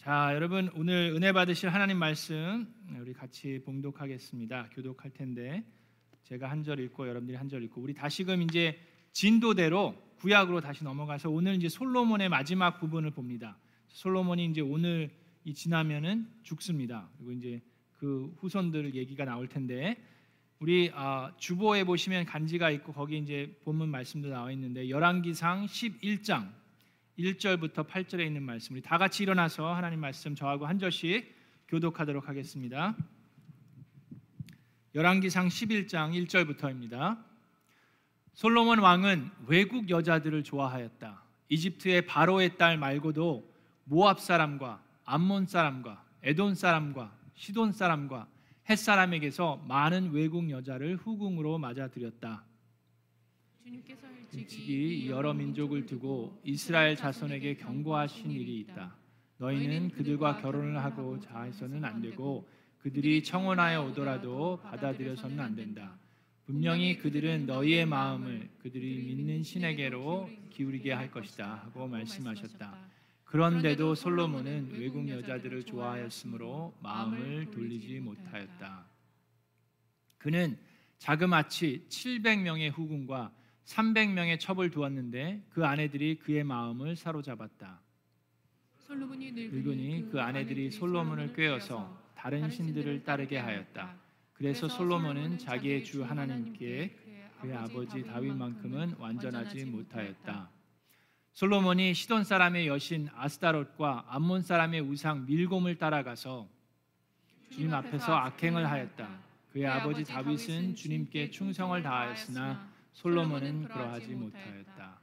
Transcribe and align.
자, 0.00 0.30
여러분 0.34 0.70
오늘 0.76 1.12
은혜 1.14 1.30
받으실 1.30 1.68
하나님 1.68 1.98
말씀 1.98 2.66
우리 2.98 3.12
같이 3.12 3.60
봉독하겠습니다. 3.66 4.70
교독할 4.72 5.10
텐데 5.10 5.62
제가 6.24 6.50
한 6.50 6.62
절 6.64 6.80
읽고 6.80 7.06
여러분들이 7.06 7.36
한 7.36 7.50
절 7.50 7.62
읽고 7.64 7.82
우리 7.82 7.92
다시금 7.92 8.40
이제 8.40 8.78
진도대로 9.12 9.94
구약으로 10.16 10.62
다시 10.62 10.84
넘어가서 10.84 11.28
오늘 11.28 11.54
이제 11.54 11.68
솔로몬의 11.68 12.30
마지막 12.30 12.80
부분을 12.80 13.10
봅니다. 13.10 13.58
솔로몬이 13.88 14.46
이제 14.46 14.62
오늘 14.62 15.10
이 15.44 15.52
지나면은 15.52 16.26
죽습니다. 16.44 17.10
그리고 17.18 17.32
이제 17.32 17.60
그 17.98 18.34
후손들 18.38 18.94
얘기가 18.94 19.26
나올 19.26 19.48
텐데 19.48 20.02
우리 20.60 20.90
아, 20.94 21.30
주보에 21.36 21.84
보시면 21.84 22.24
간지가 22.24 22.70
있고 22.70 22.94
거기 22.94 23.18
이제 23.18 23.54
본문 23.64 23.90
말씀도 23.90 24.30
나와 24.30 24.50
있는데 24.52 24.88
열왕기상 24.88 25.66
11장 25.66 26.58
1절부터 27.20 27.86
8절에 27.86 28.26
있는 28.26 28.42
말씀 28.42 28.74
우리 28.74 28.82
다 28.82 28.98
같이 28.98 29.22
일어나서 29.22 29.74
하나님 29.74 30.00
말씀 30.00 30.34
저하고 30.34 30.66
한 30.66 30.78
절씩 30.78 31.34
교독하도록 31.68 32.28
하겠습니다. 32.28 32.96
열왕기상 34.94 35.48
11장 35.48 36.26
1절부터입니다. 36.26 37.22
솔로몬 38.32 38.78
왕은 38.78 39.30
외국 39.46 39.88
여자들을 39.88 40.42
좋아하였다. 40.42 41.22
이집트의 41.48 42.06
바로의 42.06 42.56
딸 42.56 42.78
말고도 42.78 43.48
모압 43.84 44.20
사람과 44.20 44.82
암몬 45.04 45.46
사람과 45.46 46.04
에돈 46.22 46.54
사람과 46.54 47.16
시돈 47.34 47.72
사람과 47.72 48.28
햇 48.68 48.76
사람에게서 48.76 49.64
많은 49.68 50.12
외국 50.12 50.48
여자를 50.50 50.96
후궁으로 50.96 51.58
맞아들였다. 51.58 52.44
주님께서 53.62 54.06
일찍이 54.32 55.10
여러 55.10 55.34
민족을 55.34 55.84
두고 55.84 56.40
이스라엘 56.44 56.96
자손에게 56.96 57.56
경고하신 57.56 58.30
일이 58.30 58.60
있다. 58.60 58.96
너희는 59.36 59.90
그들과 59.90 60.40
결혼을 60.40 60.78
하고 60.82 61.20
자해서는 61.20 61.84
안 61.84 62.00
되고 62.00 62.48
그들이 62.78 63.22
청혼하여 63.22 63.84
오더라도 63.84 64.60
받아들여서는 64.62 65.40
안 65.40 65.54
된다. 65.54 65.98
분명히 66.46 66.96
그들은 66.96 67.46
너희의 67.46 67.86
마음을 67.86 68.48
그들이 68.62 69.02
믿는 69.02 69.42
신에게로 69.42 70.30
기울이게 70.50 70.92
할 70.92 71.10
것이다 71.10 71.56
하고 71.64 71.86
말씀하셨다. 71.86 72.90
그런데도 73.24 73.94
솔로몬은 73.94 74.70
외국 74.72 75.08
여자들을 75.08 75.64
좋아하였으므로 75.64 76.74
마음을 76.80 77.50
돌리지 77.50 78.00
못하였다. 78.00 78.86
그는 80.18 80.58
자그마치 80.98 81.86
700명의 81.88 82.72
후궁과 82.72 83.32
300명의 83.70 84.38
첩을 84.40 84.70
두었는데 84.70 85.42
그 85.50 85.64
아내들이 85.64 86.18
그의 86.18 86.42
마음을 86.42 86.96
사로잡았다. 86.96 87.80
솔로몬이 88.78 89.30
늙으니 89.30 90.10
그 90.10 90.20
아내들이 90.20 90.70
솔로몬을 90.72 91.32
꾀어서 91.34 91.96
다른 92.16 92.50
신들을 92.50 93.04
따르게 93.04 93.38
하였다. 93.38 93.94
그래서 94.32 94.68
솔로몬은 94.68 95.38
자기의 95.38 95.84
주 95.84 96.02
하나님께 96.04 96.96
그의 97.40 97.56
아버지 97.56 98.02
다윗만큼은 98.02 98.96
완전하지 98.98 99.66
못하였다. 99.66 100.50
솔로몬이 101.32 101.94
시돈 101.94 102.24
사람의 102.24 102.66
여신 102.66 103.08
아스타롯과 103.14 104.06
암몬 104.08 104.42
사람의 104.42 104.80
우상 104.80 105.26
밀곰을 105.26 105.78
따라가서 105.78 106.48
주님 107.50 107.72
앞에서 107.72 108.16
악행을 108.16 108.68
하였다. 108.68 109.08
그의 109.52 109.66
아버지 109.66 110.04
다윗은 110.04 110.74
주님께 110.74 111.30
충성을 111.30 111.80
다하였으나 111.80 112.69
솔로몬은 112.92 113.64
그러하지 113.64 114.14
못하였다. 114.14 115.00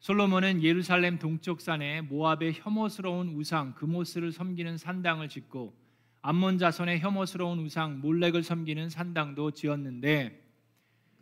솔로몬은 0.00 0.62
예루살렘 0.62 1.18
동쪽 1.18 1.60
산에 1.60 2.00
모압의 2.00 2.54
혐오스러운 2.54 3.28
우상 3.28 3.74
그모스를 3.74 4.32
섬기는 4.32 4.78
산당을 4.78 5.28
짓고 5.28 5.74
암몬 6.22 6.58
자손의 6.58 7.00
혐오스러운 7.00 7.58
우상 7.60 8.00
몰렉을 8.00 8.42
섬기는 8.42 8.88
산당도 8.88 9.52
지었는데 9.52 10.46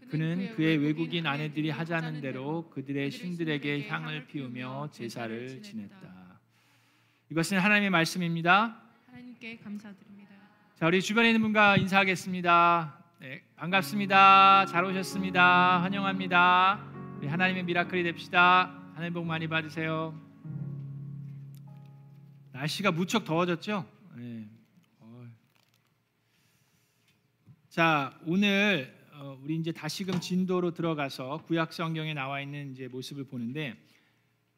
그는 0.08 0.54
그의 0.54 0.78
외국인 0.78 1.26
아내들이 1.26 1.70
하자는 1.70 2.20
대로 2.20 2.70
그들의 2.70 3.10
신들에게 3.10 3.88
향을 3.88 4.26
피우며 4.26 4.88
제사를 4.90 5.62
지냈다. 5.62 6.40
이것은 7.30 7.58
하나님의 7.58 7.90
말씀입니다. 7.90 8.80
하나님께 9.06 9.58
감사드립니다. 9.58 10.30
자, 10.76 10.86
우리 10.86 11.02
주변에 11.02 11.28
있는 11.28 11.42
분과 11.42 11.76
인사하겠습니다. 11.76 12.97
네, 13.20 13.42
반갑습니다. 13.56 14.66
잘 14.66 14.84
오셨습니다. 14.84 15.82
환영합니다. 15.82 16.80
우리 17.18 17.26
하나님의 17.26 17.64
미라클이 17.64 18.04
됩시다. 18.04 18.72
하나님 18.94 19.12
복 19.12 19.26
많이 19.26 19.48
받으세요. 19.48 20.14
날씨가 22.52 22.92
무척 22.92 23.24
더워졌죠? 23.24 23.84
네. 24.14 24.48
자, 27.68 28.16
오늘 28.24 28.96
어, 29.14 29.36
우리 29.42 29.56
이제 29.56 29.72
다시금 29.72 30.20
진도로 30.20 30.70
들어가서 30.72 31.42
구약 31.48 31.72
성경에 31.72 32.14
나와 32.14 32.40
있는 32.40 32.70
이제 32.70 32.86
모습을 32.86 33.24
보는데 33.24 33.74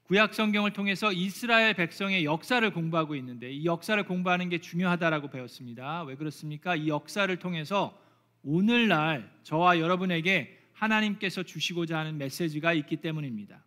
구약 0.03 0.35
성경을 0.35 0.75
통해서 0.75 1.13
이스라엘 1.13 1.73
백성의 1.73 2.27
역사를 2.27 2.71
공부하고 2.71 3.15
있는데 3.15 3.51
이 3.51 3.65
역사를 3.65 4.03
공부하는 4.05 4.51
게 4.51 4.61
중요하다라고 4.61 5.31
배웠습니다. 5.31 6.03
왜 6.03 6.15
그렇습니까? 6.15 6.77
이 6.77 6.89
역사를 6.89 7.35
통해서 7.39 7.99
오늘날 8.43 9.31
저와 9.43 9.79
여러분에게 9.79 10.59
하나님께서 10.73 11.43
주시고자 11.43 11.99
하는 11.99 12.17
메시지가 12.19 12.73
있기 12.73 12.97
때문입니다. 12.97 13.63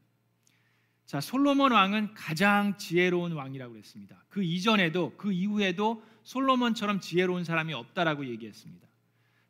자, 1.06 1.22
솔로몬 1.22 1.74
왕은 1.74 2.14
가장 2.16 2.78
지혜로운 2.78 3.34
왕이라고 3.34 3.78
했습니다. 3.78 4.24
그 4.30 4.44
이전에도 4.44 5.14
그 5.18 5.32
이후에도 5.32 6.04
솔로몬처럼 6.24 7.02
지혜로운 7.02 7.44
사람이 7.44 7.74
없다라고 7.74 8.26
얘기했습니다. 8.26 8.88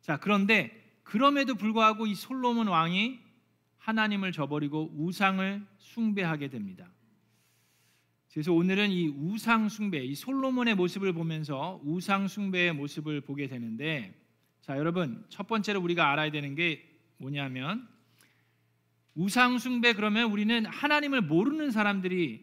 자, 0.02 0.18
그런데 0.18 0.70
그럼에도 1.02 1.54
불구하고 1.54 2.06
이 2.06 2.14
솔로몬 2.14 2.68
왕이 2.68 3.20
하나님을 3.78 4.32
저버리고 4.32 4.92
우상을 4.96 5.66
숭배하게 5.78 6.48
됩니다. 6.48 6.90
그래서 8.32 8.52
오늘은 8.52 8.90
이 8.90 9.08
우상 9.08 9.68
숭배, 9.68 10.04
이 10.04 10.14
솔로몬의 10.14 10.74
모습을 10.74 11.12
보면서 11.12 11.80
우상 11.84 12.26
숭배의 12.26 12.74
모습을 12.74 13.20
보게 13.20 13.46
되는데 13.46 14.12
자, 14.64 14.78
여러분, 14.78 15.22
첫 15.28 15.46
번째로 15.46 15.78
우리가 15.82 16.10
알아야 16.10 16.30
되는 16.30 16.54
게 16.54 16.82
뭐냐면 17.18 17.86
우상 19.14 19.58
숭배 19.58 19.92
그러면 19.92 20.30
우리는 20.32 20.64
하나님을 20.64 21.20
모르는 21.20 21.70
사람들이 21.70 22.42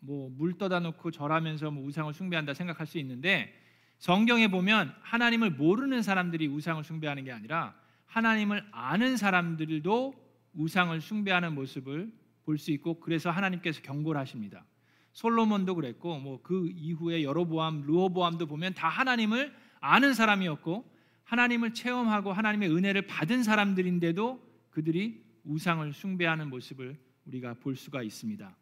뭐 0.00 0.30
물 0.30 0.56
떠다 0.56 0.80
놓고 0.80 1.10
절하면서 1.10 1.70
뭐 1.70 1.84
우상을 1.84 2.14
숭배한다 2.14 2.54
생각할 2.54 2.86
수 2.86 2.96
있는데 2.98 3.52
성경에 3.98 4.48
보면 4.48 4.94
하나님을 5.02 5.50
모르는 5.50 6.00
사람들이 6.02 6.46
우상을 6.48 6.82
숭배하는 6.84 7.24
게 7.24 7.32
아니라 7.32 7.74
하나님을 8.06 8.66
아는 8.72 9.18
사람들도 9.18 10.14
우상을 10.54 10.98
숭배하는 11.02 11.54
모습을 11.54 12.10
볼 12.46 12.56
수 12.58 12.70
있고 12.72 12.98
그래서 12.98 13.30
하나님께서 13.30 13.82
경고를 13.82 14.18
하십니다. 14.22 14.64
솔로몬도 15.12 15.74
그랬고 15.74 16.18
뭐 16.18 16.40
그 16.42 16.70
이후에 16.74 17.22
여로보암, 17.24 17.82
르호보암도 17.82 18.46
보면 18.46 18.72
다 18.72 18.88
하나님을 18.88 19.54
아는 19.80 20.14
사람이었고 20.14 20.90
하나님을 21.24 21.74
체험하고 21.74 22.32
하나님의 22.32 22.70
은혜를 22.70 23.06
받은 23.06 23.42
사람들인데도 23.42 24.40
그들이 24.70 25.22
우상을 25.44 25.92
숭배하는 25.92 26.50
모습을 26.50 26.96
우리가 27.26 27.54
볼 27.54 27.76
수가 27.76 28.02
있습니다. 28.02 28.56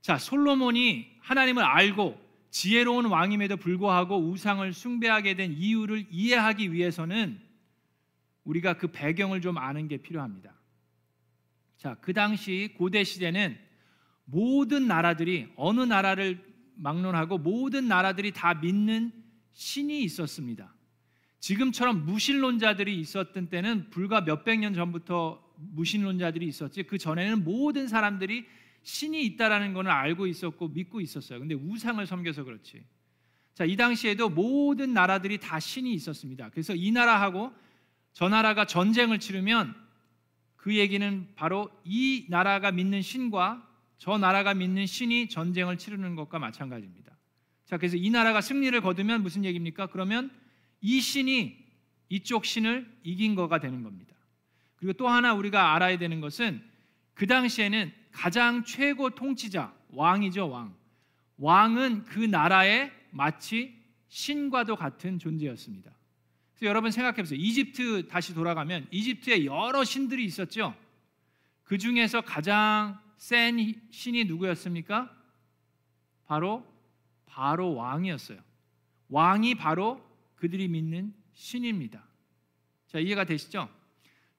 자, 0.00 0.18
솔로몬이 0.18 1.06
하나님을 1.20 1.62
알고 1.62 2.18
지혜로운 2.50 3.06
왕임에도 3.06 3.56
불구하고 3.56 4.18
우상을 4.18 4.72
숭배하게 4.72 5.34
된 5.34 5.52
이유를 5.52 6.06
이해하기 6.10 6.72
위해서는 6.72 7.40
우리가 8.44 8.74
그 8.74 8.88
배경을 8.88 9.40
좀 9.40 9.58
아는 9.58 9.86
게 9.88 9.98
필요합니다. 9.98 10.54
자, 11.76 11.96
그 12.00 12.12
당시 12.12 12.74
고대 12.76 13.04
시대는 13.04 13.58
모든 14.24 14.86
나라들이 14.86 15.48
어느 15.56 15.80
나라를 15.80 16.44
막론하고 16.76 17.38
모든 17.38 17.88
나라들이 17.88 18.32
다 18.32 18.54
믿는 18.54 19.12
신이 19.52 20.02
있었습니다. 20.04 20.74
지금처럼 21.40 22.04
무신론자들이 22.04 22.98
있었던 23.00 23.48
때는 23.48 23.90
불과 23.90 24.20
몇백 24.20 24.60
년 24.60 24.74
전부터 24.74 25.42
무신론자들이 25.56 26.46
있었지 26.46 26.82
그 26.84 26.98
전에는 26.98 27.44
모든 27.44 27.88
사람들이 27.88 28.46
신이 28.82 29.24
있다라는 29.24 29.74
것을 29.74 29.90
알고 29.90 30.26
있었고 30.26 30.68
믿고 30.68 31.00
있었어요. 31.00 31.38
근데 31.38 31.54
우상을 31.54 32.04
섬겨서 32.06 32.44
그렇지. 32.44 32.82
자, 33.54 33.64
이 33.64 33.76
당시에도 33.76 34.30
모든 34.30 34.94
나라들이 34.94 35.38
다 35.38 35.60
신이 35.60 35.92
있었습니다. 35.94 36.50
그래서 36.50 36.74
이 36.74 36.92
나라하고 36.92 37.52
저 38.12 38.28
나라가 38.28 38.64
전쟁을 38.64 39.18
치르면 39.18 39.74
그 40.56 40.76
얘기는 40.76 41.28
바로 41.36 41.70
이 41.84 42.26
나라가 42.28 42.70
믿는 42.70 43.02
신과 43.02 43.66
저 43.98 44.16
나라가 44.18 44.54
믿는 44.54 44.86
신이 44.86 45.28
전쟁을 45.28 45.76
치르는 45.78 46.16
것과 46.16 46.38
마찬가지입니다. 46.38 47.16
자, 47.66 47.76
그래서 47.76 47.96
이 47.96 48.10
나라가 48.10 48.40
승리를 48.40 48.78
거두면 48.80 49.22
무슨 49.22 49.44
얘기입니까? 49.44 49.88
그러면 49.88 50.30
이 50.80 51.00
신이 51.00 51.58
이쪽 52.08 52.44
신을 52.44 52.90
이긴 53.02 53.34
거가 53.34 53.60
되는 53.60 53.82
겁니다. 53.82 54.14
그리고 54.76 54.92
또 54.94 55.08
하나 55.08 55.34
우리가 55.34 55.74
알아야 55.74 55.98
되는 55.98 56.20
것은 56.20 56.62
그 57.14 57.26
당시에는 57.26 57.92
가장 58.12 58.64
최고 58.64 59.10
통치자 59.10 59.74
왕이죠 59.90 60.48
왕 60.48 60.74
왕은 61.36 62.04
그 62.04 62.18
나라의 62.18 62.92
마치 63.10 63.78
신과도 64.08 64.76
같은 64.76 65.18
존재였습니다. 65.18 65.90
그래서 66.54 66.66
여러분 66.66 66.90
생각해 66.90 67.16
보세요. 67.16 67.38
이집트 67.38 68.08
다시 68.08 68.34
돌아가면 68.34 68.88
이집트에 68.90 69.44
여러 69.44 69.84
신들이 69.84 70.24
있었죠. 70.24 70.74
그 71.62 71.78
중에서 71.78 72.20
가장 72.22 72.98
센 73.16 73.74
신이 73.90 74.24
누구였습니까? 74.24 75.14
바로 76.26 76.66
바로 77.26 77.74
왕이었어요. 77.74 78.40
왕이 79.08 79.54
바로 79.54 80.04
그들이 80.40 80.68
믿는 80.68 81.12
신입니다. 81.34 82.02
자, 82.88 82.98
이해가 82.98 83.24
되시죠? 83.24 83.68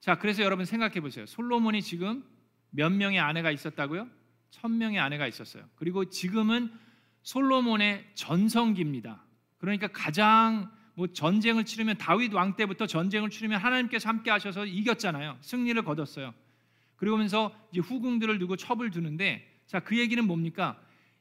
자, 0.00 0.18
그래서 0.18 0.42
여러분 0.42 0.64
생각해 0.64 1.00
보세요. 1.00 1.26
솔로몬이 1.26 1.80
지금 1.80 2.24
몇 2.70 2.90
명의 2.90 3.20
아내가 3.20 3.50
있었다고요? 3.50 4.08
천 4.50 4.76
명의 4.78 4.98
아내가 4.98 5.26
있었어요. 5.26 5.64
그리고 5.76 6.04
지금은 6.04 6.70
솔로몬의 7.22 8.04
전성기입니다. 8.14 9.24
그러니까 9.58 9.86
가장 9.88 10.70
뭐 10.94 11.06
전쟁을 11.06 11.64
치르면 11.64 11.98
다윗 11.98 12.34
왕 12.34 12.56
때부터 12.56 12.86
전쟁을 12.86 13.30
치르면 13.30 13.60
하나님께서 13.60 14.08
함께 14.08 14.30
하셔서 14.30 14.66
이겼잖아요. 14.66 15.38
승리를 15.40 15.80
거뒀어요. 15.84 16.34
그러면서 16.96 17.54
이제 17.70 17.80
후궁들을 17.80 18.38
두고 18.40 18.56
첩을 18.56 18.90
두는데 18.90 19.48
자, 19.66 19.80
그 19.80 19.96
얘기는 19.98 20.22
뭡니까? 20.26 20.78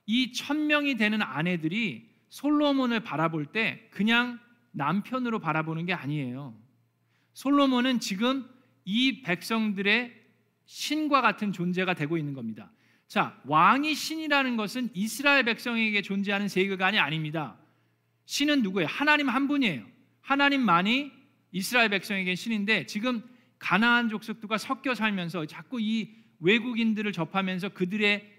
이 0.08 0.34
천 0.34 0.66
명이 0.68 0.98
되는 0.98 1.22
아내들이 1.22 2.10
솔로몬을 2.30 3.02
바라볼 3.02 3.46
때 3.46 3.88
그냥 3.92 4.40
남편으로 4.72 5.40
바라보는 5.40 5.86
게 5.86 5.94
아니에요. 5.94 6.56
솔로몬은 7.34 8.00
지금 8.00 8.48
이 8.86 9.22
백성들의 9.22 10.14
신과 10.66 11.22
같은 11.22 11.52
존재가 11.52 11.94
되고 11.94 12.18
있는 12.18 12.34
겁니다. 12.34 12.72
자, 13.08 13.38
왕이 13.46 13.94
신이라는 13.94 14.56
것은 14.56 14.90
이스라엘 14.94 15.44
백성에게 15.44 16.02
존재하는 16.02 16.48
세계관이 16.48 16.98
아닙니다. 16.98 17.58
신은 18.26 18.62
누구예요? 18.64 18.88
하나님 18.88 19.28
한 19.28 19.48
분이에요. 19.48 19.86
하나님만이 20.22 21.12
이스라엘 21.52 21.90
백성에게 21.90 22.36
신인데 22.36 22.86
지금 22.86 23.22
가나안 23.60 24.10
족속들과 24.10 24.58
섞여 24.58 24.96
살면서 24.96 25.46
자꾸 25.46 25.82
이 25.82 26.16
외국인들을 26.40 27.12
접하면서 27.12 27.70
그들의 27.70 28.30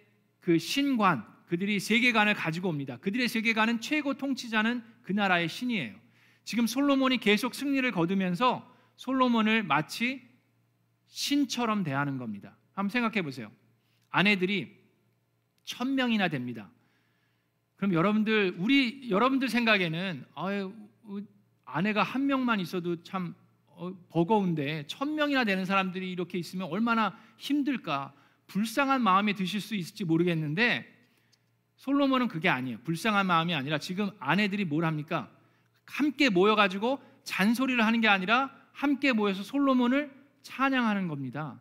그 0.40 0.58
신관, 0.58 1.24
그들이 1.46 1.78
세계관을 1.78 2.34
가지고 2.34 2.70
옵니다. 2.70 2.96
그들의 2.96 3.28
세계관은 3.28 3.80
최고 3.80 4.14
통치자는 4.14 4.82
그 5.02 5.12
나라의 5.12 5.48
신이에요. 5.48 5.94
지금 6.44 6.66
솔로몬이 6.66 7.18
계속 7.18 7.54
승리를 7.54 7.90
거두면서 7.92 8.68
솔로몬을 8.96 9.62
마치 9.62 10.22
신처럼 11.06 11.84
대하는 11.84 12.18
겁니다. 12.18 12.56
한번 12.72 12.90
생각해 12.90 13.22
보세요. 13.22 13.50
아내들이 14.10 14.76
천 15.64 15.94
명이나 15.94 16.28
됩니다. 16.28 16.70
그럼 17.76 17.94
여러분들 17.94 18.56
우리 18.58 19.10
여러분들 19.10 19.48
생각에는 19.48 20.24
아유 20.34 20.72
아내가 21.64 22.02
한 22.02 22.26
명만 22.26 22.60
있어도 22.60 23.02
참 23.02 23.34
어, 23.66 23.92
버거운데 24.10 24.84
천 24.86 25.14
명이나 25.14 25.44
되는 25.44 25.64
사람들이 25.64 26.10
이렇게 26.10 26.38
있으면 26.38 26.68
얼마나 26.68 27.18
힘들까 27.38 28.12
불쌍한 28.46 29.02
마음이 29.02 29.34
드실 29.34 29.60
수 29.60 29.74
있을지 29.74 30.04
모르겠는데 30.04 30.86
솔로몬은 31.76 32.28
그게 32.28 32.48
아니에요. 32.48 32.78
불쌍한 32.84 33.26
마음이 33.26 33.54
아니라 33.54 33.78
지금 33.78 34.10
아내들이 34.20 34.64
뭘 34.64 34.84
합니까? 34.84 35.30
함께 35.86 36.28
모여가지고 36.28 37.00
잔소리를 37.24 37.84
하는 37.84 38.00
게 38.00 38.08
아니라 38.08 38.50
함께 38.72 39.12
모여서 39.12 39.42
솔로몬을 39.42 40.10
찬양하는 40.42 41.08
겁니다. 41.08 41.60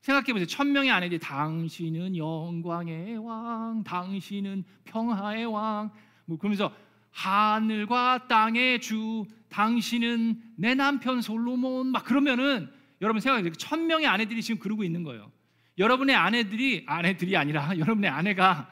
생각해 0.00 0.32
보세요. 0.32 0.46
천 0.46 0.72
명의 0.72 0.90
아내들이 0.90 1.18
당신은 1.20 2.16
영광의 2.16 3.18
왕, 3.18 3.84
당신은 3.84 4.64
평화의 4.84 5.46
왕, 5.46 5.90
뭐 6.24 6.38
그러면서 6.38 6.72
하늘과 7.12 8.26
땅의 8.26 8.80
주, 8.80 9.24
당신은 9.48 10.40
내 10.56 10.74
남편 10.74 11.20
솔로몬, 11.20 11.88
막 11.88 12.04
그러면은 12.04 12.70
여러분 13.00 13.20
생각해 13.20 13.42
보세요. 13.42 13.54
천 13.54 13.86
명의 13.86 14.06
아내들이 14.06 14.42
지금 14.42 14.58
그러고 14.58 14.82
있는 14.82 15.04
거예요. 15.04 15.30
여러분의 15.78 16.16
아내들이 16.16 16.84
아내들이 16.86 17.36
아니라 17.36 17.70
여러분의 17.78 18.10
아내가 18.10 18.70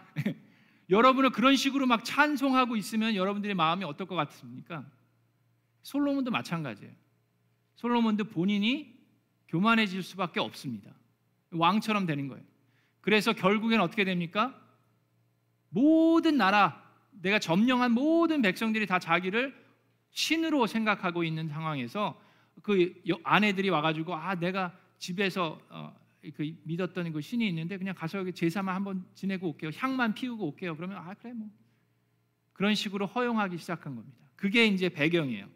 여러분을 0.91 1.31
그런 1.31 1.57
식으로 1.57 1.87
막 1.87 2.05
찬송하고 2.05 2.77
있으면 2.77 3.15
여러분들의 3.15 3.55
마음이 3.55 3.85
어떨 3.85 4.07
것 4.07 4.17
같습니까? 4.17 4.85
솔로몬도 5.83 6.31
마찬가지예요. 6.31 6.93
솔로몬도 7.77 8.25
본인이 8.25 8.99
교만해질 9.49 10.03
수밖에 10.03 10.41
없습니다. 10.41 10.91
왕처럼 11.53 12.07
되는 12.07 12.29
거예요. 12.29 12.45
그래서 13.01 13.33
결국엔 13.33 13.81
어떻게 13.81 14.05
됩니까? 14.05 14.55
모든 15.71 16.37
나라, 16.37 16.83
내가 17.13 17.39
점령한 17.39 17.93
모든 17.93 18.43
백성들이 18.43 18.87
다 18.87 18.99
자기를 18.99 19.55
신으로 20.11 20.67
생각하고 20.67 21.25
있는 21.25 21.49
상황에서 21.49 22.21
그 22.63 22.93
아내들이 23.23 23.71
와가지고 23.71 24.15
아 24.15 24.35
내가 24.35 24.77
집에서 24.99 25.61
어, 25.71 25.95
그 26.35 26.55
믿었던 26.65 27.13
그 27.13 27.21
신이 27.21 27.49
있는데 27.49 27.79
그냥 27.79 27.95
가서 27.95 28.31
제사만 28.31 28.75
한번 28.75 29.07
지내고 29.15 29.49
올게요. 29.49 29.71
향만 29.75 30.15
피우고 30.15 30.49
올게요. 30.49 30.77
그러면 30.77 30.99
아 30.99 31.15
그래 31.15 31.33
뭐 31.33 31.51
그런 32.53 32.75
식으로 32.75 33.07
허용하기 33.07 33.57
시작한 33.57 33.97
겁니다. 33.97 34.19
그게 34.37 34.67
이제 34.67 34.89
배경이에요. 34.89 35.49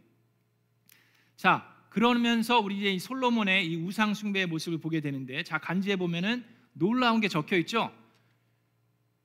자 1.36 1.70
그러면서 1.90 2.60
우리 2.60 2.78
이제 2.78 2.98
솔로몬의 2.98 3.70
이 3.70 3.76
우상 3.76 4.14
숭배의 4.14 4.46
모습을 4.46 4.78
보게 4.78 5.00
되는데 5.00 5.42
자 5.42 5.58
간지에 5.58 5.96
보면은 5.96 6.44
놀라운 6.72 7.20
게 7.20 7.28
적혀 7.28 7.56
있죠. 7.58 7.92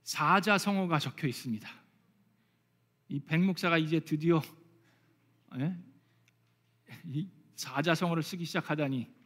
사자성어가 0.04 1.00
적혀 1.00 1.28
있습니다. 1.28 1.70
이 3.08 3.20
백목사가 3.22 3.78
이제 3.78 4.00
드디어 4.00 4.42
예? 5.58 5.76
이 7.06 7.28
사자성어를 7.56 8.24
쓰기 8.24 8.46
시작하다니 8.46 9.00
예, 9.00 9.19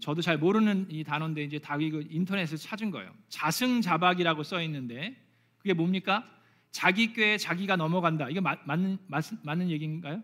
저도 0.00 0.20
잘 0.20 0.38
모르는 0.38 0.86
이 0.90 1.04
단어인데 1.04 1.42
이제 1.42 1.58
다윗 1.58 1.90
그 1.90 2.06
인터넷에서 2.10 2.56
찾은 2.56 2.90
거예요. 2.90 3.12
자승자박이라고 3.28 4.42
써 4.42 4.62
있는데 4.62 5.16
그게 5.58 5.72
뭡니까? 5.72 6.28
자기 6.70 7.12
꾀에 7.12 7.38
자기가 7.38 7.76
넘어간다. 7.76 8.28
이거 8.28 8.40
맞, 8.40 8.60
맞는 8.66 8.98
맞, 9.06 9.24
맞는 9.42 9.70
얘기인가요? 9.70 10.22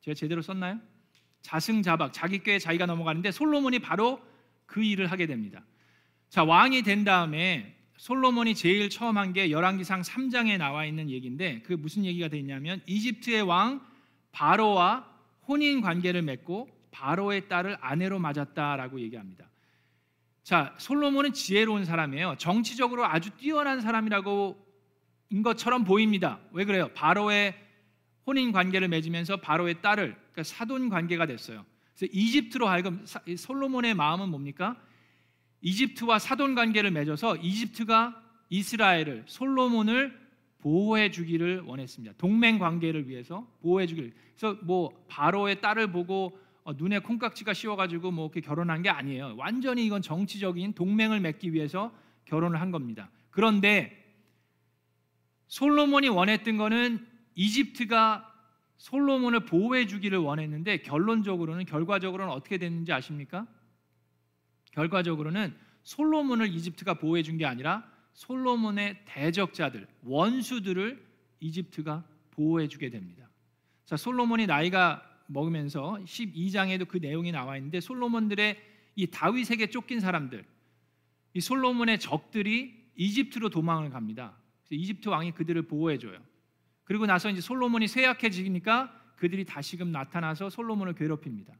제가 0.00 0.14
제대로 0.14 0.42
썼나요? 0.42 0.80
자승자박, 1.42 2.12
자기 2.12 2.38
꾀에 2.42 2.58
자기가 2.58 2.86
넘어가는데 2.86 3.30
솔로몬이 3.30 3.78
바로 3.78 4.20
그 4.66 4.82
일을 4.82 5.10
하게 5.10 5.26
됩니다. 5.26 5.62
자, 6.30 6.42
왕이 6.42 6.82
된 6.82 7.04
다음에 7.04 7.76
솔로몬이 7.96 8.54
제일 8.54 8.90
처음 8.90 9.18
한 9.18 9.32
게 9.32 9.50
열왕기상 9.50 10.00
3장에 10.02 10.58
나와 10.58 10.84
있는 10.84 11.10
얘기인데 11.10 11.62
그 11.62 11.74
무슨 11.74 12.04
얘기가 12.04 12.28
되 12.28 12.38
있냐면 12.38 12.80
이집트의 12.86 13.42
왕 13.42 13.80
바로와 14.32 15.08
혼인 15.46 15.80
관계를 15.80 16.22
맺고 16.22 16.68
바로의 16.94 17.48
딸을 17.48 17.76
아내로 17.80 18.20
맞았다라고 18.20 19.00
얘기합니다. 19.00 19.50
자, 20.44 20.74
솔로몬은 20.78 21.32
지혜로운 21.32 21.84
사람이에요. 21.84 22.36
정치적으로 22.38 23.04
아주 23.04 23.30
뛰어난 23.30 23.80
사람이라고 23.80 24.64
인 25.30 25.42
것처럼 25.42 25.82
보입니다. 25.82 26.38
왜 26.52 26.64
그래요? 26.64 26.88
바로의 26.94 27.54
혼인 28.26 28.52
관계를 28.52 28.86
맺으면서 28.88 29.38
바로의 29.38 29.82
딸을 29.82 30.14
그러니까 30.14 30.42
사돈 30.44 30.88
관계가 30.88 31.26
됐어요. 31.26 31.64
그래서 31.96 32.12
이집트로 32.14 32.68
하여금 32.68 33.04
솔로몬의 33.36 33.94
마음은 33.94 34.28
뭡니까? 34.28 34.76
이집트와 35.62 36.20
사돈 36.20 36.54
관계를 36.54 36.92
맺어서 36.92 37.36
이집트가 37.36 38.22
이스라엘을 38.50 39.24
솔로몬을 39.26 40.16
보호해 40.58 41.10
주기를 41.10 41.60
원했습니다. 41.60 42.14
동맹 42.18 42.58
관계를 42.58 43.08
위해서 43.08 43.46
보호해 43.62 43.86
주기를. 43.86 44.12
그래서 44.36 44.58
뭐 44.62 45.04
바로의 45.08 45.60
딸을 45.60 45.90
보고 45.90 46.38
어, 46.38 46.43
눈에 46.72 46.98
콩깍지가 47.00 47.52
씌워가지고 47.52 48.10
뭐 48.10 48.26
이렇게 48.26 48.40
결혼한 48.40 48.82
게 48.82 48.88
아니에요. 48.88 49.34
완전히 49.36 49.84
이건 49.84 50.00
정치적인 50.00 50.72
동맹을 50.72 51.20
맺기 51.20 51.52
위해서 51.52 51.94
결혼을 52.24 52.60
한 52.60 52.70
겁니다. 52.70 53.10
그런데 53.30 54.02
솔로몬이 55.48 56.08
원했던 56.08 56.56
거는 56.56 57.06
이집트가 57.34 58.30
솔로몬을 58.78 59.40
보호해 59.44 59.86
주기를 59.86 60.18
원했는데 60.18 60.78
결론적으로는 60.78 61.66
결과적으로는 61.66 62.32
어떻게 62.32 62.58
됐는지 62.58 62.92
아십니까? 62.92 63.46
결과적으로는 64.72 65.54
솔로몬을 65.84 66.48
이집트가 66.48 66.94
보호해 66.94 67.22
준 67.22 67.36
게 67.36 67.44
아니라 67.44 67.84
솔로몬의 68.14 69.02
대적자들, 69.06 69.86
원수들을 70.02 71.04
이집트가 71.40 72.04
보호해 72.30 72.68
주게 72.68 72.88
됩니다. 72.88 73.28
자, 73.84 73.96
솔로몬이 73.96 74.46
나이가 74.46 75.02
먹으면서 75.26 75.98
12장에도 76.04 76.86
그 76.86 76.98
내용이 76.98 77.32
나와 77.32 77.56
있는데 77.56 77.80
솔로몬들의 77.80 78.56
이 78.96 79.06
다윗에게 79.06 79.68
쫓긴 79.70 80.00
사람들, 80.00 80.44
이 81.34 81.40
솔로몬의 81.40 81.98
적들이 81.98 82.84
이집트로 82.96 83.48
도망을 83.48 83.90
갑니다. 83.90 84.36
이집트 84.70 85.08
왕이 85.08 85.32
그들을 85.32 85.62
보호해 85.62 85.98
줘요. 85.98 86.18
그리고 86.84 87.06
나서 87.06 87.30
이제 87.30 87.40
솔로몬이 87.40 87.88
쇠약해지니까 87.88 89.00
그들이 89.16 89.44
다시금 89.44 89.90
나타나서 89.90 90.50
솔로몬을 90.50 90.94
괴롭힙니다. 90.94 91.54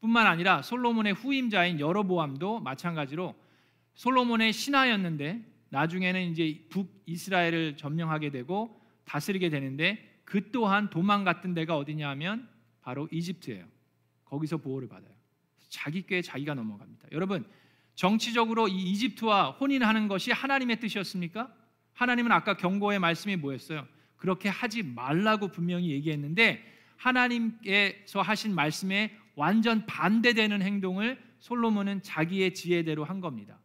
뿐만 0.00 0.26
아니라 0.26 0.62
솔로몬의 0.62 1.14
후임자인 1.14 1.80
여로보암도 1.80 2.60
마찬가지로 2.60 3.34
솔로몬의 3.94 4.52
신하였는데 4.52 5.44
나중에는 5.70 6.30
이제 6.30 6.64
북이스라엘을 6.70 7.76
점령하게 7.76 8.30
되고 8.30 8.80
다스리게 9.04 9.48
되는데 9.48 10.20
그 10.24 10.50
또한 10.50 10.90
도망갔던 10.90 11.54
데가 11.54 11.76
어디냐면 11.76 12.48
바로 12.88 13.06
이집트예요. 13.12 13.66
거기서 14.24 14.56
보호를 14.56 14.88
받아요. 14.88 15.12
자기 15.68 16.06
꾀에 16.06 16.22
자기가 16.22 16.54
넘어갑니다. 16.54 17.08
여러분 17.12 17.44
정치적으로 17.94 18.66
이 18.66 18.82
이집트와 18.92 19.50
혼인하는 19.50 20.08
것이 20.08 20.32
하나님의 20.32 20.80
뜻이었습니까? 20.80 21.52
하나님은 21.92 22.32
아까 22.32 22.56
경고의 22.56 22.98
말씀이 22.98 23.36
뭐였어요? 23.36 23.86
그렇게 24.16 24.48
하지 24.48 24.82
말라고 24.82 25.48
분명히 25.48 25.90
얘기했는데 25.90 26.64
하나님께서 26.96 28.22
하신 28.22 28.54
말씀에 28.54 29.14
완전 29.34 29.84
반대되는 29.84 30.62
행동을 30.62 31.22
솔로몬은 31.40 32.02
자기의 32.02 32.54
지혜대로 32.54 33.04
한 33.04 33.20
겁니다. 33.20 33.58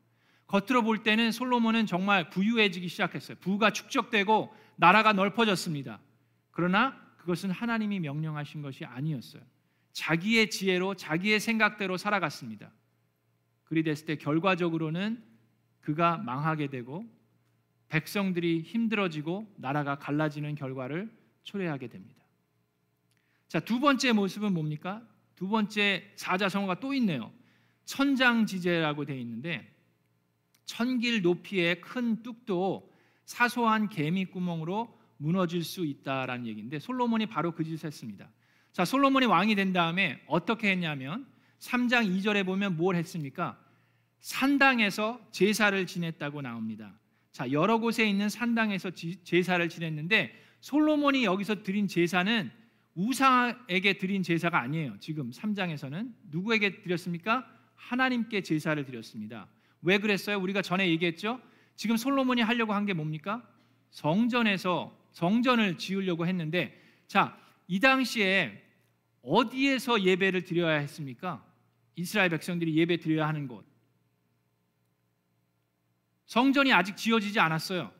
겉으로 0.47 0.83
볼 0.83 1.01
때는 1.01 1.31
솔로몬은 1.31 1.85
정말 1.85 2.29
부유해지기 2.29 2.89
시작했어요. 2.89 3.37
부가 3.39 3.71
축적되고 3.71 4.53
나라가 4.75 5.13
넓어졌습니다. 5.13 6.01
그러나 6.51 7.01
그것은 7.23 7.51
하나님이 7.51 8.01
명령하신 8.01 8.61
것이 8.61 8.83
아니었어요. 8.83 9.41
자기의 9.93 10.49
지혜로 10.49 10.95
자기의 10.95 11.39
생각대로 11.39 11.95
살아갔습니다. 11.95 12.69
그리 13.63 13.81
됐을 13.81 14.05
때 14.05 14.17
결과적으로는 14.17 15.23
그가 15.79 16.17
망하게 16.17 16.67
되고 16.67 17.05
백성들이 17.87 18.63
힘들어지고 18.63 19.53
나라가 19.55 19.97
갈라지는 19.97 20.55
결과를 20.55 21.15
초래하게 21.43 21.87
됩니다. 21.87 22.21
자, 23.47 23.61
두 23.61 23.79
번째 23.79 24.11
모습은 24.11 24.53
뭡니까? 24.53 25.01
두 25.35 25.47
번째 25.47 26.11
사자성어가 26.17 26.81
또 26.81 26.93
있네요. 26.95 27.31
천장지제라고 27.85 29.05
되어 29.05 29.15
있는데 29.15 29.73
천길 30.65 31.21
높이의 31.21 31.79
큰 31.79 32.21
뚝도 32.21 32.91
사소한 33.25 33.87
개미 33.87 34.25
구멍으로 34.25 34.99
무너질 35.23 35.63
수 35.63 35.85
있다라는 35.85 36.45
얘기인데 36.47 36.79
솔로몬이 36.79 37.25
바로 37.27 37.53
그 37.53 37.63
짓을 37.63 37.87
했습니다. 37.87 38.29
자, 38.73 38.83
솔로몬이 38.83 39.25
왕이 39.25 39.55
된 39.55 39.71
다음에 39.71 40.21
어떻게 40.27 40.69
했냐면 40.71 41.25
3장 41.59 42.05
2절에 42.13 42.45
보면 42.45 42.75
뭘 42.75 42.97
했습니까? 42.97 43.57
산당에서 44.19 45.19
제사를 45.31 45.85
지냈다고 45.87 46.41
나옵니다. 46.41 46.93
자, 47.31 47.49
여러 47.51 47.77
곳에 47.77 48.07
있는 48.07 48.27
산당에서 48.27 48.91
제사를 49.23 49.69
지냈는데 49.69 50.33
솔로몬이 50.59 51.23
여기서 51.23 51.63
드린 51.63 51.87
제사는 51.87 52.51
우상에게 52.95 53.93
드린 53.97 54.23
제사가 54.23 54.59
아니에요. 54.59 54.97
지금 54.99 55.31
3장에서는 55.31 56.13
누구에게 56.31 56.81
드렸습니까? 56.81 57.47
하나님께 57.75 58.41
제사를 58.41 58.83
드렸습니다. 58.85 59.47
왜 59.81 59.97
그랬어요? 59.99 60.37
우리가 60.39 60.61
전에 60.61 60.89
얘기했죠. 60.89 61.39
지금 61.75 61.95
솔로몬이 61.97 62.41
하려고 62.41 62.73
한 62.73 62.85
게 62.85 62.93
뭡니까? 62.93 63.41
성전에서 63.91 65.02
성전을 65.13 65.77
지으려고 65.77 66.27
했는데 66.27 66.79
자, 67.07 67.37
이 67.67 67.79
당시에 67.79 68.61
어디에서 69.21 70.03
예배를 70.03 70.43
드려야 70.43 70.77
했습니까? 70.79 71.43
이스라엘 71.95 72.29
백성들이 72.29 72.75
예배 72.75 72.97
드려야 72.97 73.27
하는 73.27 73.47
곳. 73.47 73.65
성전이 76.25 76.73
아직 76.73 76.97
지어지지 76.97 77.39
않았어요. 77.39 77.91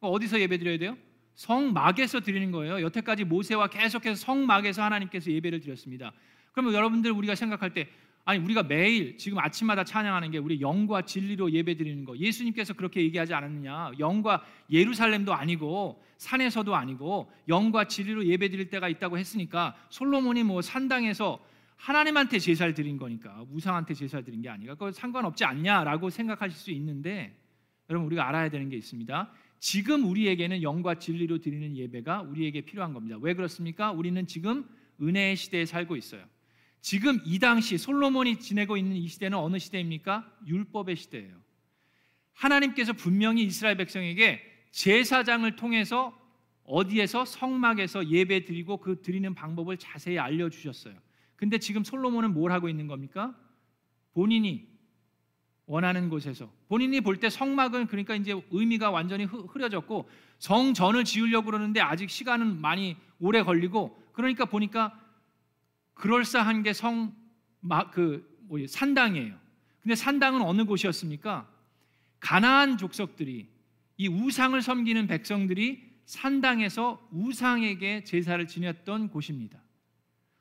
어디서 0.00 0.38
예배 0.38 0.58
드려야 0.58 0.78
돼요? 0.78 0.98
성막에서 1.34 2.20
드리는 2.20 2.50
거예요. 2.52 2.80
여태까지 2.82 3.24
모세와 3.24 3.68
계속해서 3.68 4.14
성막에서 4.14 4.82
하나님께서 4.82 5.30
예배를 5.32 5.60
드렸습니다. 5.60 6.12
그러면 6.52 6.74
여러분들 6.74 7.10
우리가 7.10 7.34
생각할 7.34 7.72
때 7.72 7.88
아니 8.26 8.38
우리가 8.38 8.62
매일 8.62 9.18
지금 9.18 9.38
아침마다 9.38 9.84
찬양하는 9.84 10.30
게 10.30 10.38
우리 10.38 10.60
영과 10.60 11.02
진리로 11.02 11.50
예배드리는 11.52 12.04
거. 12.04 12.16
예수님께서 12.16 12.72
그렇게 12.72 13.02
얘기하지 13.02 13.34
않았느냐? 13.34 13.92
영과 13.98 14.42
예루살렘도 14.70 15.34
아니고 15.34 16.02
산에서도 16.16 16.74
아니고 16.74 17.30
영과 17.48 17.84
진리로 17.84 18.24
예배드릴 18.24 18.70
때가 18.70 18.88
있다고 18.88 19.18
했으니까 19.18 19.74
솔로몬이 19.90 20.42
뭐 20.42 20.62
산당에서 20.62 21.38
하나님한테 21.76 22.38
제사를 22.38 22.72
드린 22.72 22.96
거니까 22.96 23.44
우상한테 23.50 23.92
제사를 23.92 24.24
드린 24.24 24.40
게 24.40 24.48
아니라 24.48 24.74
그거 24.74 24.90
상관없지 24.90 25.44
않냐라고 25.44 26.08
생각하실 26.08 26.56
수 26.56 26.70
있는데 26.70 27.36
여러분 27.90 28.06
우리가 28.06 28.26
알아야 28.26 28.48
되는 28.48 28.70
게 28.70 28.76
있습니다. 28.76 29.30
지금 29.58 30.04
우리에게는 30.04 30.62
영과 30.62 30.94
진리로 30.94 31.38
드리는 31.38 31.76
예배가 31.76 32.22
우리에게 32.22 32.62
필요한 32.62 32.94
겁니다. 32.94 33.18
왜 33.20 33.34
그렇습니까? 33.34 33.92
우리는 33.92 34.26
지금 34.26 34.66
은혜의 35.02 35.36
시대에 35.36 35.66
살고 35.66 35.96
있어요 35.96 36.24
지금 36.84 37.18
이 37.24 37.38
당시 37.38 37.78
솔로몬이 37.78 38.38
지내고 38.38 38.76
있는 38.76 38.94
이 38.94 39.08
시대는 39.08 39.38
어느 39.38 39.58
시대입니까? 39.58 40.30
율법의 40.46 40.96
시대예요. 40.96 41.34
하나님께서 42.34 42.92
분명히 42.92 43.42
이스라엘 43.44 43.78
백성에게 43.78 44.42
제사장을 44.70 45.56
통해서 45.56 46.14
어디에서 46.64 47.24
성막에서 47.24 48.10
예배 48.10 48.44
드리고 48.44 48.76
그 48.76 49.00
드리는 49.00 49.34
방법을 49.34 49.78
자세히 49.78 50.18
알려 50.18 50.50
주셨어요. 50.50 50.94
근데 51.36 51.56
지금 51.56 51.84
솔로몬은 51.84 52.34
뭘 52.34 52.52
하고 52.52 52.68
있는 52.68 52.86
겁니까? 52.86 53.34
본인이 54.12 54.68
원하는 55.64 56.10
곳에서 56.10 56.52
본인이 56.68 57.00
볼 57.00 57.16
때 57.16 57.30
성막은 57.30 57.86
그러니까 57.86 58.14
이제 58.14 58.38
의미가 58.50 58.90
완전히 58.90 59.24
흐려졌고 59.24 60.06
성전을 60.38 61.04
지으려고 61.04 61.46
그러는데 61.46 61.80
아직 61.80 62.10
시간은 62.10 62.60
많이 62.60 62.98
오래 63.20 63.42
걸리고 63.42 63.98
그러니까 64.12 64.44
보니까 64.44 65.00
그럴싸한 65.94 66.62
게 66.62 66.72
성그 66.72 68.38
뭐 68.42 68.58
산당이에요. 68.66 69.34
근데 69.80 69.94
산당은 69.94 70.42
어느 70.42 70.64
곳이었습니까? 70.64 71.48
가나안 72.20 72.78
족속들이 72.78 73.48
이 73.96 74.08
우상을 74.08 74.60
섬기는 74.60 75.06
백성들이 75.06 75.94
산당에서 76.06 77.06
우상에게 77.12 78.04
제사를 78.04 78.46
지냈던 78.46 79.08
곳입니다. 79.08 79.62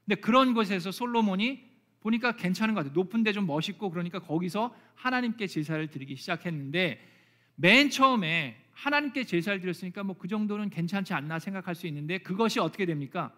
근데 0.05 0.19
그런 0.19 0.53
곳에서 0.53 0.91
솔로몬이 0.91 1.63
보니까 2.01 2.35
괜찮은 2.35 2.73
것 2.73 2.81
같아요. 2.81 2.93
높은데 2.93 3.31
좀 3.31 3.47
멋있고 3.47 3.89
그러니까 3.89 4.19
거기서 4.19 4.75
하나님께 4.95 5.47
제사를 5.47 5.87
드리기 5.89 6.15
시작했는데 6.15 6.99
맨 7.55 7.89
처음에 7.89 8.57
하나님께 8.71 9.25
제사를 9.25 9.59
드렸으니까 9.61 10.03
뭐 10.03 10.15
그 10.17 10.27
정도는 10.27 10.69
괜찮지 10.69 11.13
않나 11.13 11.39
생각할 11.39 11.75
수 11.75 11.87
있는데 11.87 12.17
그것이 12.17 12.59
어떻게 12.59 12.85
됩니까? 12.85 13.33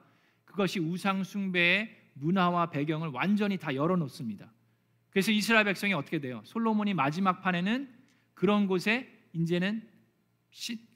그것이 0.46 0.80
우상 0.80 1.24
숭배의 1.24 2.05
문화와 2.16 2.70
배경을 2.70 3.10
완전히 3.10 3.58
다 3.58 3.74
열어놓습니다. 3.74 4.52
그래서 5.10 5.32
이스라엘 5.32 5.66
백성이 5.66 5.94
어떻게 5.94 6.20
돼요? 6.20 6.42
솔로몬이 6.44 6.94
마지막 6.94 7.42
판에는 7.42 7.90
그런 8.34 8.68
곳에 8.68 9.10
이제는 9.34 9.88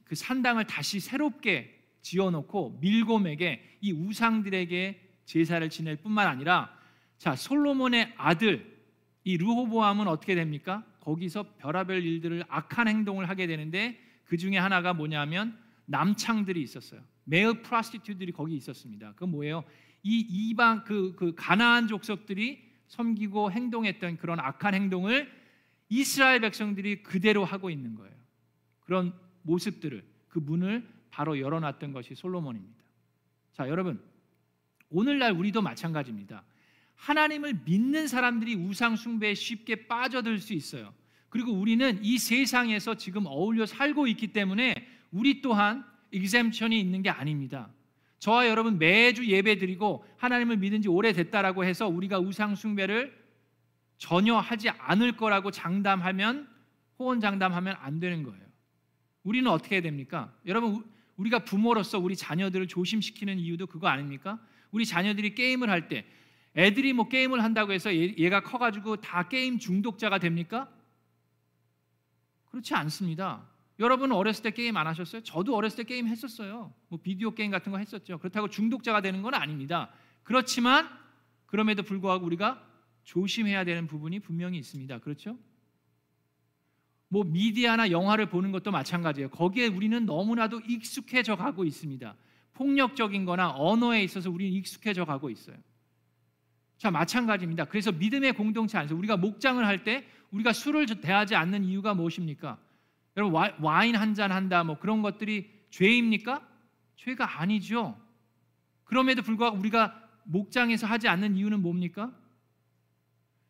그 0.04 0.16
산당을 0.16 0.68
다시 0.68 1.00
새롭게 1.00 1.80
지어놓고 2.02 2.80
밀곰에게 2.82 3.78
이 3.82 3.92
우상들에게 3.92 5.10
제사를 5.26 5.70
지낼 5.70 5.98
뿐만 5.98 6.28
아니라 6.28 6.76
자 7.18 7.36
솔로몬의 7.36 8.14
아들 8.18 8.80
이 9.24 9.38
르호보암은 9.38 10.08
어떻게 10.08 10.36
됩니까? 10.36 10.84
거기서 11.02 11.56
별하별 11.58 12.04
일들을 12.04 12.46
악한 12.48 12.88
행동을 12.88 13.30
하게 13.30 13.48
되는데 13.48 14.00
그 14.26 14.38
중에 14.38 14.58
하나가 14.58 14.94
뭐냐면 14.94 15.58
남창들이 15.86 16.62
있었어요. 16.62 17.02
매어 17.26 17.62
프라스티튜들이 17.62 18.32
거기 18.32 18.56
있었습니다. 18.56 19.14
그 19.16 19.26
뭐예요? 19.26 19.64
이 20.04 20.20
이방 20.20 20.84
그, 20.84 21.14
그 21.16 21.34
가나안 21.36 21.88
족속들이 21.88 22.70
섬기고 22.88 23.52
행동했던 23.52 24.18
그런 24.18 24.40
악한 24.40 24.74
행동을 24.74 25.32
이스라엘 25.90 26.40
백성들이 26.42 27.04
그대로 27.04 27.46
하고 27.46 27.70
있는 27.70 27.96
거예요. 27.96 28.14
그런 28.82 29.14
모습들을 29.44 30.04
그 30.28 30.40
문을 30.40 30.88
바로 31.10 31.40
열어놨던 31.40 31.92
것이 31.92 32.16
솔로몬입니다. 32.16 32.84
자, 33.54 33.68
여러분 33.68 34.02
오늘날 34.90 35.34
우리도 35.34 35.62
마찬가지입니다. 35.62 36.44
하나님을 36.96 37.62
믿는 37.66 38.08
사람들이 38.08 38.56
우상 38.56 38.96
숭배에 38.96 39.34
쉽게 39.34 39.88
빠져들 39.88 40.40
수 40.40 40.54
있어요. 40.54 40.94
그리고 41.30 41.52
우리는 41.54 42.00
이 42.04 42.18
세상에서 42.18 42.96
지금 42.96 43.26
어울려 43.26 43.66
살고 43.66 44.08
있기 44.08 44.34
때문에 44.34 44.76
우리 45.12 45.42
또한 45.42 45.86
익셈션이 46.12 46.80
있는 46.80 47.02
게 47.04 47.10
아닙니다. 47.10 47.70
저와 48.20 48.48
여러분 48.48 48.78
매주 48.78 49.26
예배 49.26 49.58
드리고 49.58 50.06
하나님을 50.18 50.58
믿은 50.58 50.82
지 50.82 50.90
오래됐다라고 50.90 51.64
해서 51.66 51.88
우리가 51.88 52.20
우상 52.20 52.56
숭배를 52.56 53.18
전혀 53.98 54.36
하지 54.36 54.70
않을 54.70 55.18
거라고 55.18 55.52
장담하면 55.52 56.48
호언 57.00 57.20
장담하면 57.22 57.76
안 57.80 58.00
되는 58.00 58.24
거예요. 58.24 58.46
우리는 59.24 59.50
어떻게 59.50 59.76
해야 59.76 59.82
됩니까? 59.82 60.34
여러분 60.46 60.84
우리가 61.18 61.40
부모로서 61.40 62.00
우리 62.00 62.16
자녀들을 62.16 62.68
조심시키는 62.68 63.40
이유도 63.40 63.68
그거 63.68 63.88
아닙니까? 63.88 64.40
우리 64.72 64.86
자녀들이 64.86 65.36
게임을 65.36 65.70
할 65.70 65.88
때 65.88 66.06
애들이 66.56 66.94
뭐 66.94 67.08
게임을 67.08 67.44
한다고 67.44 67.72
해서 67.72 67.94
얘, 67.96 68.30
가 68.30 68.42
커가지고 68.42 68.98
다 68.98 69.28
게임 69.28 69.60
중독자가 69.60 70.18
됩니까? 70.18 70.70
그렇지 72.50 72.74
않습니다. 72.74 73.49
여러분 73.80 74.12
어렸을 74.12 74.44
때 74.44 74.52
게임 74.52 74.76
안 74.78 74.88
하셨어요? 74.88 75.24
저도 75.24 75.56
어렸을 75.56 75.78
때 75.78 75.84
게임 75.86 76.08
했었어요. 76.08 76.74
뭐 76.90 77.00
비디오 77.02 77.32
게임 77.34 77.50
같은 77.50 77.72
거 77.72 77.78
했었죠. 77.78 78.18
그렇다고 78.18 78.50
중독자가 78.50 79.02
되는 79.02 79.22
건 79.22 79.34
아닙니다. 79.34 79.90
그렇지만 80.24 80.90
그럼에도 81.46 81.82
불구하고 81.84 82.26
우리가 82.26 82.62
조심해야 83.04 83.64
되는 83.64 83.88
부분이 83.88 84.20
분명히 84.20 84.58
있습니다. 84.60 85.00
그렇죠? 85.00 85.38
뭐 87.08 87.24
미디어나 87.24 87.90
영화를 87.90 88.30
보는 88.30 88.52
것도 88.52 88.70
마찬가지예요. 88.72 89.30
거기에 89.30 89.68
우리는 89.68 90.06
너무나도 90.06 90.62
익숙해져 90.68 91.36
가고 91.38 91.64
있습니다. 91.64 92.16
폭력적인 92.54 93.26
거나 93.26 93.52
언어에 93.56 94.04
있어서 94.04 94.30
우리는 94.30 94.54
익숙해져 94.54 95.06
가고 95.06 95.30
있어요. 95.30 95.56
자, 96.78 96.92
마찬가지입니다. 96.92 97.66
그래서 97.66 97.92
믿음의 97.92 98.34
공동체 98.34 98.78
안에서 98.78 98.96
우리가 98.96 99.18
목장을 99.18 99.66
할 99.66 99.84
때 99.84 100.06
우리가 100.32 100.54
술을 100.54 100.86
대하지 100.86 101.36
않는 101.36 101.64
이유가 101.64 101.94
무엇입니까? 101.94 102.60
여러분 103.18 103.34
와 103.60 103.84
인 103.86 103.96
한 103.96 104.14
잔 104.16 104.32
한다 104.32 104.64
뭐 104.64 104.78
그런 104.80 105.02
것들이 105.02 105.50
죄입니까? 105.72 106.48
죄가 106.96 107.40
아니죠. 107.42 108.00
그럼에도 108.84 109.22
불구하고 109.22 109.58
우리가 109.58 110.08
목장에서 110.24 110.88
하지 110.88 111.08
않는 111.08 111.36
이유는 111.36 111.62
뭡니까? 111.62 112.12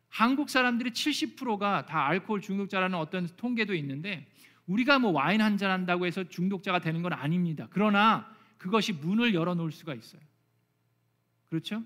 한국 0.08 0.50
사람들의 0.50 0.92
70%가 0.92 1.86
다 1.86 2.06
알코올 2.08 2.40
중독자라는 2.40 2.98
어떤 2.98 3.26
통계도 3.36 3.74
있는데 3.74 4.26
우리가 4.66 4.98
뭐 4.98 5.12
와인 5.12 5.40
한 5.40 5.56
잔 5.56 5.70
한다고 5.70 6.06
해서 6.06 6.24
중독자가 6.24 6.80
되는 6.80 7.02
건 7.02 7.12
아닙니다. 7.12 7.68
그러나 7.70 8.30
그것이 8.58 8.92
문을 8.92 9.34
열어 9.34 9.54
놓을 9.54 9.72
수가 9.72 9.94
있어요. 9.94 10.20
그렇죠? 11.48 11.82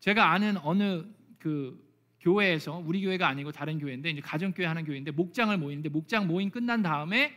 제가 0.00 0.30
아는 0.32 0.56
어느 0.58 1.04
그 1.38 1.84
교회에서 2.26 2.82
우리 2.84 3.02
교회가 3.02 3.28
아니고 3.28 3.52
다른 3.52 3.78
교회인데 3.78 4.10
이제 4.10 4.20
가정교회 4.20 4.66
하는 4.66 4.84
교회인데 4.84 5.12
목장을 5.12 5.56
모이는데 5.56 5.88
목장 5.90 6.26
모임 6.26 6.50
끝난 6.50 6.82
다음에 6.82 7.32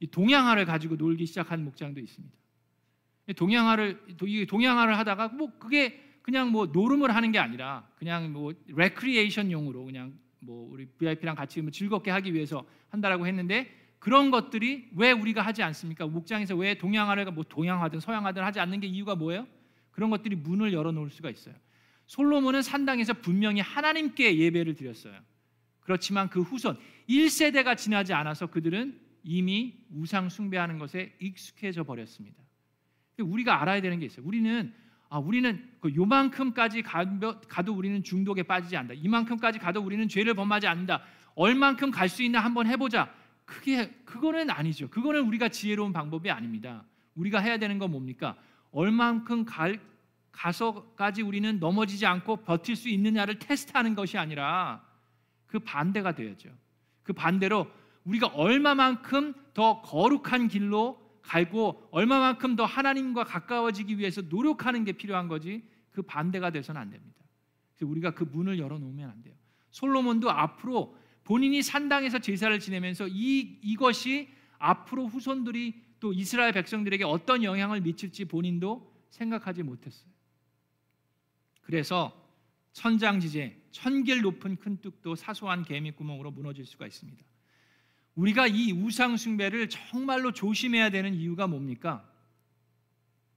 이 0.00 0.06
동양화를 0.06 0.64
가지고 0.64 0.96
놀기 0.96 1.26
시작한 1.26 1.62
목장도 1.64 2.00
있습니다. 2.00 2.34
동양화를 3.36 4.16
동양화를 4.48 4.96
하다가 4.98 5.28
뭐 5.28 5.52
그게 5.58 6.00
그냥 6.22 6.50
뭐 6.50 6.66
노름을 6.66 7.14
하는 7.14 7.30
게 7.30 7.38
아니라 7.38 7.86
그냥 7.96 8.32
뭐 8.32 8.54
레크리에이션용으로 8.68 9.84
그냥 9.84 10.18
뭐 10.38 10.70
우리 10.72 10.86
VIP랑 10.86 11.36
같이 11.36 11.60
뭐 11.60 11.70
즐겁게 11.70 12.10
하기 12.10 12.32
위해서 12.32 12.64
한다라고 12.88 13.26
했는데 13.26 13.70
그런 13.98 14.30
것들이 14.30 14.88
왜 14.96 15.12
우리가 15.12 15.42
하지 15.42 15.62
않습니까? 15.62 16.06
목장에서 16.06 16.56
왜 16.56 16.78
동양화를 16.78 17.30
뭐 17.32 17.44
동양화든 17.44 18.00
서양화든 18.00 18.42
하지 18.42 18.58
않는 18.58 18.80
게 18.80 18.86
이유가 18.86 19.14
뭐예요? 19.14 19.46
그런 19.90 20.08
것들이 20.08 20.36
문을 20.36 20.72
열어 20.72 20.90
놓을 20.90 21.10
수가 21.10 21.28
있어요. 21.28 21.54
솔로몬은 22.10 22.62
산당에서 22.62 23.12
분명히 23.12 23.60
하나님께 23.60 24.36
예배를 24.36 24.74
드렸어요. 24.74 25.14
그렇지만 25.78 26.28
그 26.28 26.40
후손 26.42 26.76
1세대가 27.08 27.76
지나지 27.76 28.12
않아서 28.12 28.48
그들은 28.48 28.98
이미 29.22 29.78
우상 29.94 30.28
숭배하는 30.28 30.80
것에 30.80 31.14
익숙해져 31.20 31.84
버렸습니다. 31.84 32.42
우리가 33.20 33.62
알아야 33.62 33.80
되는 33.80 34.00
게 34.00 34.06
있어요. 34.06 34.26
우리는 34.26 34.74
아, 35.08 35.18
우리는 35.18 35.70
그 35.78 35.94
요만큼까지 35.94 36.82
가도 36.82 37.72
우리는 37.72 38.02
중독에 38.02 38.42
빠지지 38.42 38.76
않는다. 38.76 39.00
이만큼까지 39.00 39.60
가도 39.60 39.80
우리는 39.80 40.08
죄를 40.08 40.34
범하지 40.34 40.66
않는다. 40.66 41.04
얼만큼 41.36 41.92
갈 41.92 42.08
수 42.08 42.24
있나 42.24 42.40
한번 42.40 42.66
해보자. 42.66 43.14
그게 43.44 43.88
그거는 44.04 44.50
아니죠. 44.50 44.90
그거는 44.90 45.20
우리가 45.22 45.48
지혜로운 45.48 45.92
방법이 45.92 46.28
아닙니다. 46.28 46.84
우리가 47.14 47.38
해야 47.38 47.56
되는 47.56 47.78
건 47.78 47.92
뭡니까? 47.92 48.36
얼만큼 48.72 49.44
갈 49.44 49.78
가서까지 50.32 51.22
우리는 51.22 51.58
넘어지지 51.58 52.06
않고 52.06 52.38
버틸 52.38 52.76
수 52.76 52.88
있느냐를 52.88 53.38
테스트하는 53.38 53.94
것이 53.94 54.18
아니라 54.18 54.84
그 55.46 55.58
반대가 55.58 56.14
되야죠. 56.14 56.50
그 57.02 57.12
반대로 57.12 57.70
우리가 58.04 58.28
얼마만큼 58.28 59.34
더 59.52 59.82
거룩한 59.82 60.48
길로 60.48 60.98
갈고 61.22 61.88
얼마만큼 61.90 62.56
더 62.56 62.64
하나님과 62.64 63.24
가까워지기 63.24 63.98
위해서 63.98 64.22
노력하는 64.22 64.84
게 64.84 64.92
필요한 64.92 65.28
거지 65.28 65.62
그 65.90 66.02
반대가 66.02 66.50
돼서는 66.50 66.80
안 66.80 66.90
됩니다. 66.90 67.20
그래서 67.76 67.90
우리가 67.90 68.12
그 68.12 68.24
문을 68.24 68.58
열어 68.58 68.78
놓으면 68.78 69.10
안 69.10 69.22
돼요. 69.22 69.34
솔로몬도 69.70 70.30
앞으로 70.30 70.96
본인이 71.24 71.62
산당에서 71.62 72.18
제사를 72.18 72.58
지내면서 72.58 73.06
이 73.08 73.58
이것이 73.62 74.28
앞으로 74.58 75.06
후손들이 75.06 75.82
또 76.00 76.12
이스라엘 76.12 76.52
백성들에게 76.52 77.04
어떤 77.04 77.44
영향을 77.44 77.80
미칠지 77.82 78.24
본인도 78.24 78.90
생각하지 79.10 79.62
못했어요. 79.62 80.10
그래서 81.60 82.16
천장지제, 82.72 83.68
천길 83.70 84.22
높은 84.22 84.56
큰 84.56 84.80
뚝도 84.80 85.14
사소한 85.14 85.64
개미 85.64 85.92
구멍으로 85.92 86.30
무너질 86.30 86.64
수가 86.66 86.86
있습니다. 86.86 87.24
우리가 88.14 88.46
이 88.46 88.72
우상 88.72 89.16
숭배를 89.16 89.68
정말로 89.68 90.32
조심해야 90.32 90.90
되는 90.90 91.14
이유가 91.14 91.46
뭡니까? 91.46 92.08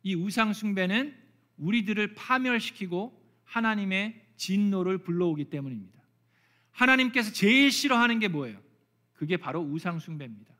이 0.02 0.16
우상 0.16 0.54
숭배는 0.54 1.16
우리들을 1.58 2.16
파멸시키고 2.16 3.22
하나님의 3.46 4.22
진노를 4.36 5.00
불러오기 5.00 5.46
때문입니다. 5.46 6.02
하나님께서 6.72 7.32
제일 7.32 7.72
싫어하는 7.72 8.20
게 8.20 8.28
뭐예요? 8.28 8.60
그게 9.14 9.38
바로 9.38 9.62
우상 9.62 10.00
숭배입니다. 10.00 10.53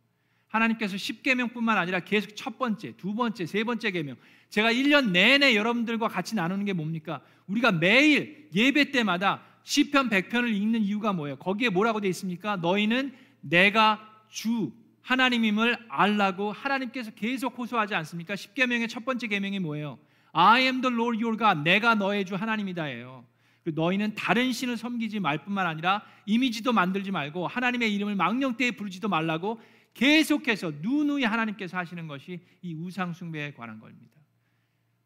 하나님께서 0.54 0.96
10계명뿐만 0.96 1.78
아니라 1.78 2.00
계속 2.00 2.36
첫 2.36 2.58
번째, 2.60 2.96
두 2.96 3.16
번째, 3.16 3.46
세 3.46 3.64
번째 3.64 3.90
계명. 3.92 4.16
제가 4.50 4.72
1년 4.72 5.10
내내 5.10 5.56
여러분들과 5.56 6.08
같이 6.08 6.36
나누는 6.36 6.66
게 6.66 6.74
뭡니까? 6.74 7.22
우리가 7.48 7.72
매일 7.72 8.50
예배 8.54 8.92
때마다 8.92 9.42
시편 9.64 10.10
100편을 10.10 10.54
읽는 10.54 10.82
이유가 10.82 11.12
뭐예요? 11.12 11.38
거기에 11.38 11.70
뭐라고 11.70 12.00
되어 12.00 12.10
있습니까? 12.12 12.58
너희는 12.58 13.14
내가 13.42 14.08
주 14.30 14.72
하나님임을 15.02 15.88
알라고 15.90 16.52
하나님께서 16.52 17.12
계속 17.12 17.58
호소하지 17.58 17.96
않습니까? 17.96 18.36
10계명의 18.36 18.88
첫 18.90 19.04
번째 19.04 19.28
계명이 19.28 19.60
뭐예요? 19.60 19.98
I 20.34 20.62
am 20.64 20.82
the 20.82 20.94
Lord 20.94 21.24
your 21.24 21.38
God. 21.38 21.62
내가 21.64 21.96
너의 21.96 22.26
주 22.26 22.36
하나님이다예요. 22.36 23.26
그 23.64 23.72
너희는 23.74 24.14
다른 24.16 24.52
신을 24.52 24.78
섬기지 24.78 25.20
말 25.20 25.44
뿐만 25.44 25.66
아니라 25.66 26.04
이미지도 26.26 26.74
만들지 26.74 27.12
말고 27.12 27.48
하나님의 27.48 27.94
이름을 27.96 28.16
망령때에 28.16 28.72
부르지도 28.72 29.08
말라고 29.08 29.60
계속해서 29.94 30.72
누누이 30.82 31.24
하나님께서 31.24 31.78
하시는 31.78 32.08
것이 32.08 32.40
이 32.62 32.74
우상 32.74 33.14
숭배에 33.14 33.54
관한 33.54 33.80
겁니다. 33.80 34.20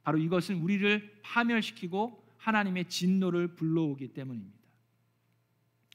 바로 0.04 0.18
이것은 0.18 0.62
우리를 0.62 1.20
파멸시키고 1.24 2.26
하나님의 2.38 2.86
진노를 2.86 3.56
불러오기 3.56 4.10
때문입니다. 4.10 4.58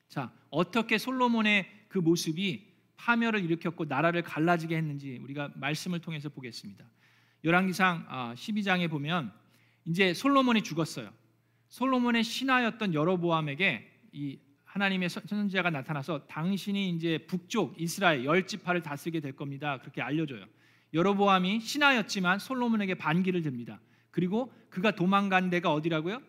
자, 0.09 0.31
어떻게 0.51 0.99
솔로몬의 0.99 1.67
그 1.89 1.99
모습이 1.99 2.71
파멸을 2.97 3.43
일으켰고 3.43 3.87
나라를 3.87 4.23
갈라지게 4.23 4.77
했는지 4.77 5.19
우리가 5.23 5.53
말씀을 5.57 6.01
통해서 6.01 6.29
보겠습니다. 6.29 6.85
열왕기상 7.45 8.35
12장에 8.37 8.85
아, 8.85 8.89
보면 8.89 9.33
이제 9.87 10.15
솔로몬이 10.15 10.63
죽었어요. 10.63 11.11
솔로몬의 11.69 12.23
신하였던 12.23 12.95
여로보암에게 12.95 13.91
이 14.13 14.39
하나님의 14.73 15.11
선지자가 15.11 15.69
나타나서 15.69 16.27
당신이 16.27 16.89
이제 16.91 17.19
북쪽 17.29 17.79
이스라엘 17.79 18.25
열 18.25 18.47
지파를 18.47 18.81
다스리게 18.81 19.21
될 19.21 19.37
겁니다. 19.37 19.79
그렇게 19.79 20.01
알려줘요. 20.01 20.47
여로보암이 20.95 21.61
신하였지만 21.61 22.39
솔로몬에게 22.39 22.95
반기를 22.95 23.43
듭니다. 23.43 23.81
그리고 24.11 24.51
그가 24.71 24.93
도망간 24.93 25.51
데가 25.51 25.73
어디라고요? 25.75 26.23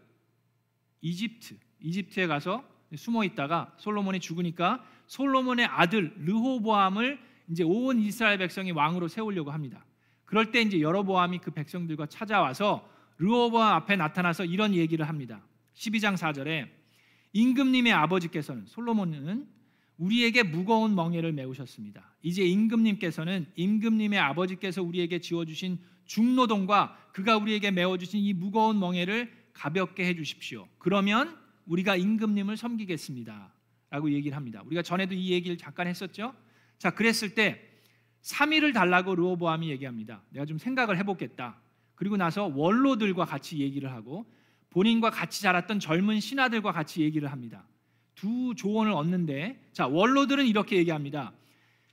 이집트. 1.00 1.56
이집트에 1.80 2.28
가서 2.28 2.68
숨어 2.94 3.24
있다가 3.24 3.74
솔로몬이 3.78 4.20
죽으니까 4.20 4.86
솔로몬의 5.08 5.66
아들 5.66 6.14
르호보암을 6.18 7.20
이제 7.50 7.64
온 7.64 8.00
이스라엘 8.00 8.38
백성이 8.40 8.72
왕으로 8.72 9.08
세우려고 9.08 9.52
합니다. 9.52 9.86
그럴 10.26 10.52
때 10.52 10.62
이제 10.62 10.82
여로보암이 10.82 11.40
그 11.40 11.52
백성들과 11.52 12.08
찾아와서 12.08 12.90
르호보암 13.20 13.74
앞에 13.76 13.96
나타나서 13.96 14.44
이런 14.44 14.74
얘기를 14.74 15.08
합니다. 15.08 15.42
12장 15.76 16.16
4절에 16.16 16.83
임금님의 17.34 17.91
아버지께서는 17.91 18.65
솔로몬은 18.67 19.48
우리에게 19.98 20.43
무거운 20.43 20.96
멍에를 20.96 21.34
메우셨습니다. 21.34 22.15
이제 22.22 22.43
임금님께서는 22.43 23.48
임금님의 23.56 24.19
아버지께서 24.19 24.82
우리에게 24.82 25.19
지어주신 25.19 25.80
중노동과 26.06 27.10
그가 27.13 27.38
우리에게 27.38 27.72
메워주신 27.72 28.19
이 28.19 28.34
무거운 28.34 28.80
멍에를 28.80 29.32
가볍게 29.54 30.06
해주십시오. 30.08 30.67
그러면 30.80 31.38
우리가 31.65 31.96
임금님을 31.96 32.58
섬기겠습니다. 32.58 33.54
라고 33.89 34.12
얘기를 34.12 34.36
합니다. 34.36 34.63
우리가 34.65 34.82
전에도 34.82 35.13
이 35.13 35.32
얘기를 35.32 35.58
잠깐 35.58 35.88
했었죠. 35.88 36.34
자, 36.80 36.89
그랬을 36.91 37.36
때 37.36 37.62
3일을 38.24 38.74
달라고 38.74 39.15
르호보암이 39.15 39.69
얘기합니다. 39.69 40.24
내가 40.30 40.46
좀 40.46 40.58
생각을 40.58 40.98
해보겠다. 40.98 41.62
그리고 41.96 42.17
나서 42.17 42.46
원로들과 42.46 43.26
같이 43.26 43.60
얘기를 43.60 43.91
하고 43.91 44.26
본인과 44.74 45.12
같이 45.12 45.42
자랐던 45.44 45.80
젊은 45.80 46.20
신하들과 46.20 46.72
같이 46.72 47.02
얘기를 47.02 47.32
합니다. 47.32 47.64
두 48.16 48.54
조언을 48.56 48.92
얻는데 48.92 49.62
자, 49.72 49.88
원로들은 49.88 50.48
이렇게 50.48 50.78
얘기합니다. 50.78 51.32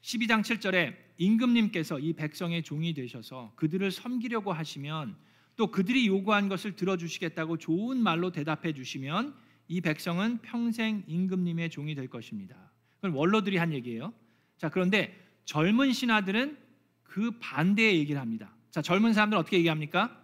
12장 0.02 0.40
7절에 0.40 0.96
임금님께서 1.18 1.98
이 1.98 2.14
백성의 2.14 2.62
종이 2.62 2.94
되셔서 2.94 3.52
그들을 3.56 3.90
섬기려고 3.90 4.52
하시면 4.52 5.14
또 5.56 5.66
그들이 5.66 6.06
요구한 6.06 6.48
것을 6.48 6.74
들어주시겠다고 6.74 7.58
좋은 7.58 7.98
말로 7.98 8.32
대답해 8.32 8.72
주시면 8.72 9.34
이 9.68 9.82
백성은 9.82 10.38
평생 10.38 11.04
임금님의 11.06 11.68
종이 11.68 11.94
될 11.94 12.08
것입니다. 12.08 12.56
그건 12.96 13.12
원로들이 13.12 13.58
한 13.58 13.74
얘기예요. 13.74 14.14
자, 14.56 14.70
그런데 14.70 15.14
젊은 15.44 15.92
신하들은 15.92 16.56
그 17.02 17.32
반대의 17.40 17.98
얘기를 17.98 18.20
합니다. 18.20 18.54
자, 18.70 18.80
젊은 18.80 19.12
사람들은 19.12 19.38
어떻게 19.38 19.58
얘기합니까? 19.58 20.19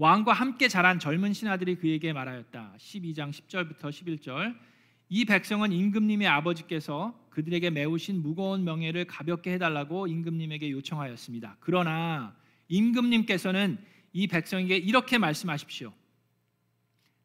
왕과 0.00 0.32
함께 0.32 0.66
자란 0.66 0.98
젊은 0.98 1.34
신하들이 1.34 1.74
그에게 1.74 2.14
말하였다. 2.14 2.72
12장 2.78 3.30
10절부터 3.30 3.90
11절. 3.90 4.56
이 5.10 5.26
백성은 5.26 5.72
임금님의 5.72 6.26
아버지께서 6.26 7.14
그들에게 7.28 7.68
메우신 7.68 8.22
무거운 8.22 8.64
명예를 8.64 9.04
가볍게 9.04 9.52
해달라고 9.52 10.06
임금님에게 10.06 10.70
요청하였습니다. 10.70 11.58
그러나 11.60 12.34
임금님께서는 12.68 13.76
이 14.14 14.26
백성에게 14.26 14.78
이렇게 14.78 15.18
말씀하십시오. 15.18 15.92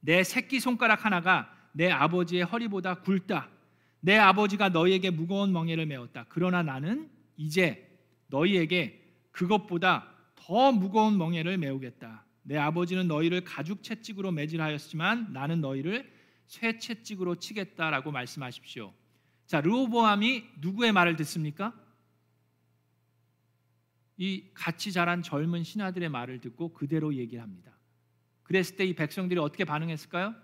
내 0.02 0.26
새끼 0.26 0.60
손가락 0.60 1.06
하나가 1.06 1.50
내 1.72 1.90
아버지의 1.90 2.44
허리보다 2.44 2.96
굵다. 2.96 3.48
내 4.02 4.18
아버지가 4.18 4.68
너희에게 4.68 5.12
무거운 5.12 5.54
멍에를 5.54 5.86
메웠다. 5.86 6.26
그러나 6.28 6.62
나는 6.62 7.10
이제 7.38 7.88
너희에게 8.28 9.02
그것보다 9.32 10.10
더 10.36 10.74
무거운 10.74 11.18
멍에를 11.18 11.58
메우겠다. 11.58 12.25
내 12.48 12.58
아버지는 12.58 13.08
너희를 13.08 13.44
가죽 13.44 13.82
채찍으로 13.82 14.32
매질하였지만 14.32 15.34
나는 15.34 15.62
너희를 15.62 16.14
쇠 16.46 16.78
채찍으로 16.78 17.38
치겠다라고 17.38 18.12
말씀하십시오. 18.12 18.94
자, 19.48 19.62
르호보암이 19.62 20.44
누구의 20.62 20.92
말을 20.92 21.16
듣습니까? 21.18 21.74
이 24.18 24.44
같이 24.54 24.92
자란 24.92 25.24
젊은 25.24 25.64
신하들의 25.64 26.08
말을 26.08 26.40
듣고 26.40 26.72
그대로 26.74 27.16
얘기를 27.16 27.42
합니다. 27.42 27.72
그랬을 28.44 28.78
때 28.78 28.86
이 28.86 28.94
백성들이 28.94 29.40
어떻게 29.40 29.66
반응했을까요? 29.66 30.36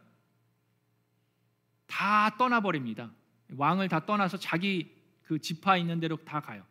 다 1.86 2.36
떠나버립니다. 2.38 3.12
왕을 3.54 3.90
다 3.90 4.06
떠나서 4.08 4.38
자기 4.38 4.92
그 5.22 5.38
지파 5.38 5.78
있는 5.78 6.00
대로 6.00 6.18
다 6.26 6.40
가요. 6.40 6.66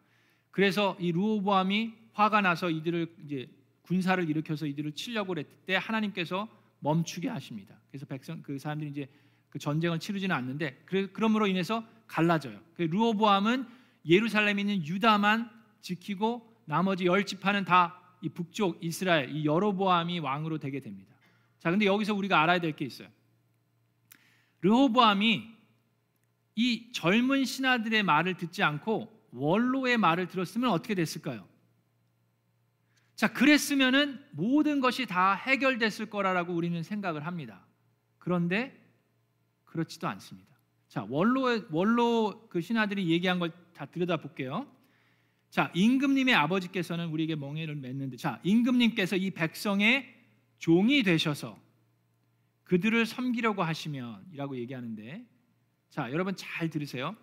그래서 0.51 0.97
이 0.99 1.13
루호보암이 1.13 1.95
화가 2.15 2.41
나서 2.41 2.69
이들을 2.69 3.15
이제 3.25 3.49
군사를 3.91 4.31
일으켜서 4.31 4.67
이들을 4.67 4.93
치려고 4.93 5.37
했을 5.37 5.51
때 5.67 5.75
하나님께서 5.75 6.49
멈추게 6.79 7.29
하십니다. 7.29 7.75
그래서 7.91 8.07
백성 8.07 8.41
그 8.41 8.57
사람들이 8.57 8.91
이제 8.91 9.09
그 9.49 9.59
전쟁을 9.59 9.99
치르지는 9.99 10.35
않는데 10.37 10.83
그, 10.85 11.11
그러므로 11.13 11.49
인해서 11.49 11.85
갈라져요. 12.07 12.61
그 12.75 12.83
루호보암은 12.83 13.67
예루살렘에 14.07 14.61
있는 14.61 14.87
유다만 14.87 15.51
지키고 15.81 16.49
나머지 16.67 17.05
열 17.07 17.27
지파는 17.27 17.65
다 17.65 18.01
이 18.23 18.29
북쪽 18.29 18.79
이스라엘 18.85 19.35
이 19.35 19.45
여로보암이 19.45 20.19
왕으로 20.19 20.59
되게 20.59 20.81
됩니다. 20.81 21.15
자, 21.59 21.71
근데 21.71 21.87
여기서 21.87 22.15
우리가 22.15 22.41
알아야 22.43 22.61
될 22.61 22.77
게 22.77 22.85
있어요. 22.85 23.09
르호보암이 24.61 25.49
이 26.57 26.93
젊은 26.93 27.45
신하들의 27.45 28.03
말을 28.03 28.35
듣지 28.35 28.63
않고 28.63 29.29
원로의 29.33 29.97
말을 29.97 30.29
들었으면 30.29 30.71
어떻게 30.71 30.95
됐을까요? 30.95 31.49
자, 33.21 33.33
그랬으면은 33.33 34.25
모든 34.31 34.81
것이 34.81 35.05
다 35.05 35.35
해결됐을 35.35 36.07
거라고 36.07 36.55
우리는 36.55 36.83
생각을 36.83 37.27
합니다. 37.27 37.67
그런데 38.19 38.75
그렇지도 39.65 40.09
않습니다. 40.09 40.49
자, 40.89 41.07
원로 41.09 41.61
원로 41.71 42.49
그 42.49 42.61
신하들이 42.61 43.09
얘기한 43.11 43.39
걸 43.39 43.51
다 43.81 43.87
들여다 43.87 44.19
볼게요. 44.19 44.71
자, 45.49 45.73
임금님의 45.75 46.35
아버지께서는 46.35 47.09
우리에게 47.09 47.35
멍에를 47.35 47.77
맺는데, 47.77 48.19
자, 48.19 48.39
임금님께서 48.43 49.17
이 49.17 49.31
백성의 49.31 50.07
종이 50.59 51.03
되셔서 51.03 51.59
그들을 52.65 53.07
섬기려고 53.07 53.63
하시면이라고 53.63 54.59
얘기하는데, 54.59 55.27
자, 55.89 56.13
여러분 56.13 56.37
잘 56.37 56.69
들으세요. 56.69 57.17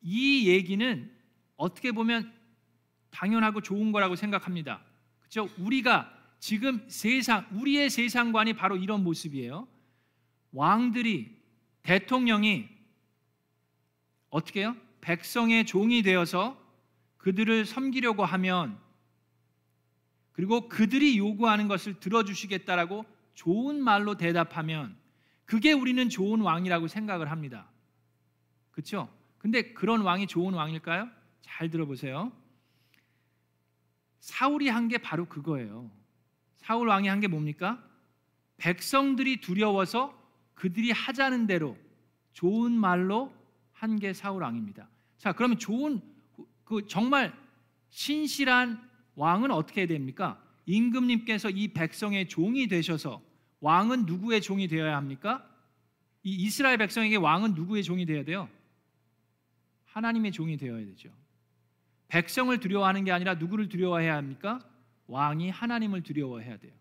이 0.00 0.48
얘기는 0.48 1.14
어떻게 1.56 1.92
보면 1.92 2.32
당연하고 3.10 3.60
좋은 3.60 3.92
거라고 3.92 4.16
생각합니다. 4.16 4.82
그렇죠? 5.32 5.48
우리가 5.58 6.12
지금 6.38 6.84
세상 6.88 7.46
우리의 7.52 7.88
세상관이 7.88 8.52
바로 8.52 8.76
이런 8.76 9.02
모습이에요. 9.02 9.66
왕들이 10.52 11.40
대통령이 11.82 12.68
어떻게 14.28 14.60
해요? 14.60 14.76
백성의 15.00 15.64
종이 15.64 16.02
되어서 16.02 16.60
그들을 17.16 17.64
섬기려고 17.64 18.24
하면 18.26 18.78
그리고 20.32 20.68
그들이 20.68 21.16
요구하는 21.16 21.66
것을 21.66 21.98
들어주시겠다라고 21.98 23.06
좋은 23.34 23.82
말로 23.82 24.16
대답하면 24.16 24.96
그게 25.46 25.72
우리는 25.72 26.08
좋은 26.10 26.40
왕이라고 26.40 26.88
생각을 26.88 27.30
합니다. 27.30 27.70
그렇죠? 28.70 29.08
근데 29.38 29.72
그런 29.72 30.02
왕이 30.02 30.26
좋은 30.26 30.52
왕일까요? 30.52 31.08
잘 31.40 31.70
들어보세요. 31.70 32.32
사울이 34.22 34.68
한 34.68 34.88
게 34.88 34.98
바로 34.98 35.26
그거예요. 35.26 35.90
사울 36.56 36.86
왕이 36.88 37.08
한 37.08 37.20
게 37.20 37.26
뭡니까? 37.26 37.82
백성들이 38.56 39.40
두려워서 39.40 40.16
그들이 40.54 40.92
하자는 40.92 41.46
대로 41.48 41.76
좋은 42.32 42.70
말로 42.72 43.32
한 43.72 43.98
게 43.98 44.12
사울 44.12 44.42
왕입니다. 44.42 44.88
자, 45.18 45.32
그러면 45.32 45.58
좋은 45.58 46.00
그 46.64 46.86
정말 46.86 47.34
신실한 47.90 48.80
왕은 49.16 49.50
어떻게 49.50 49.86
됩니까? 49.86 50.40
임금님께서 50.66 51.50
이 51.50 51.68
백성의 51.68 52.28
종이 52.28 52.68
되셔서 52.68 53.20
왕은 53.60 54.06
누구의 54.06 54.40
종이 54.40 54.68
되어야 54.68 54.96
합니까? 54.96 55.44
이 56.22 56.30
이스라엘 56.44 56.78
백성에게 56.78 57.16
왕은 57.16 57.54
누구의 57.54 57.82
종이 57.82 58.06
되어야 58.06 58.24
돼요? 58.24 58.48
하나님의 59.86 60.30
종이 60.30 60.56
되어야 60.56 60.84
되죠. 60.86 61.10
백성을 62.12 62.60
두려워하는 62.60 63.04
게 63.04 63.10
아니라 63.10 63.36
누구를 63.36 63.70
두려워해야 63.70 64.14
합니까? 64.16 64.60
왕이 65.06 65.48
하나님을 65.48 66.02
두려워해야 66.02 66.58
돼요. 66.58 66.72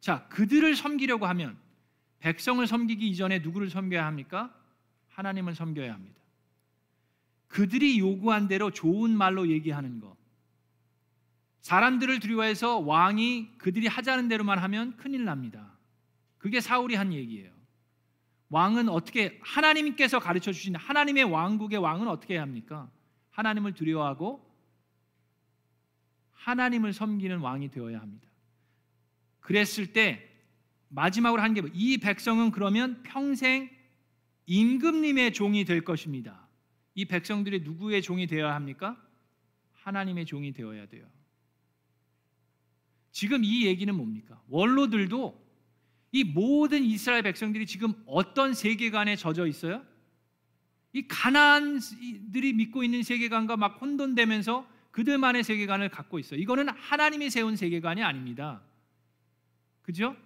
자, 0.00 0.28
그들을 0.28 0.76
섬기려고 0.76 1.24
하면 1.24 1.56
백성을 2.18 2.64
섬기기 2.66 3.08
이전에 3.08 3.38
누구를 3.38 3.70
섬겨야 3.70 4.04
합니까? 4.04 4.54
하나님을 5.08 5.54
섬겨야 5.54 5.94
합니다. 5.94 6.20
그들이 7.48 7.98
요구한 7.98 8.48
대로 8.48 8.70
좋은 8.70 9.16
말로 9.16 9.48
얘기하는 9.48 9.98
것. 10.00 10.14
사람들을 11.62 12.20
두려워해서 12.20 12.80
왕이 12.80 13.56
그들이 13.56 13.86
하자는 13.86 14.28
대로만 14.28 14.58
하면 14.58 14.94
큰일 14.98 15.24
납니다. 15.24 15.72
그게 16.36 16.60
사울이 16.60 16.96
한 16.96 17.14
얘기예요. 17.14 17.50
왕은 18.50 18.90
어떻게 18.90 19.40
하나님께서 19.42 20.18
가르쳐 20.18 20.52
주신 20.52 20.76
하나님의 20.76 21.24
왕국의 21.24 21.78
왕은 21.78 22.08
어떻게 22.08 22.34
해야 22.34 22.42
합니까? 22.42 22.90
하나님을 23.30 23.74
두려워하고 23.74 24.48
하나님을 26.32 26.92
섬기는 26.92 27.38
왕이 27.38 27.70
되어야 27.70 28.00
합니다. 28.00 28.28
그랬을 29.40 29.92
때 29.92 30.26
마지막으로 30.88 31.40
한 31.42 31.54
게 31.54 31.62
이 31.74 31.98
백성은 31.98 32.50
그러면 32.50 33.02
평생 33.02 33.70
임금님의 34.46 35.32
종이 35.32 35.64
될 35.64 35.82
것입니다. 35.82 36.48
이 36.94 37.04
백성들이 37.04 37.60
누구의 37.60 38.02
종이 38.02 38.26
되어야 38.26 38.54
합니까? 38.54 39.00
하나님의 39.74 40.26
종이 40.26 40.52
되어야 40.52 40.86
돼요. 40.86 41.06
지금 43.12 43.44
이 43.44 43.66
얘기는 43.66 43.92
뭡니까? 43.94 44.42
원로들도 44.48 45.50
이 46.12 46.24
모든 46.24 46.82
이스라엘 46.82 47.22
백성들이 47.22 47.66
지금 47.66 47.94
어떤 48.06 48.54
세계관에 48.54 49.16
젖어 49.16 49.46
있어요? 49.46 49.84
이 50.92 51.06
가나안들이 51.06 52.52
믿고 52.54 52.82
있는 52.82 53.02
세계관과 53.02 53.56
막 53.56 53.80
혼돈되면서 53.80 54.66
그들만의 54.90 55.44
세계관을 55.44 55.88
갖고 55.88 56.18
있어요. 56.18 56.40
이거는 56.40 56.68
하나님이 56.68 57.30
세운 57.30 57.56
세계관이 57.56 58.02
아닙니다. 58.02 58.60
그죠? 59.82 60.16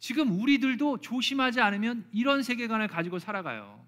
지금 0.00 0.38
우리들도 0.40 1.00
조심하지 1.00 1.60
않으면 1.60 2.06
이런 2.12 2.42
세계관을 2.42 2.88
가지고 2.88 3.18
살아가요. 3.18 3.84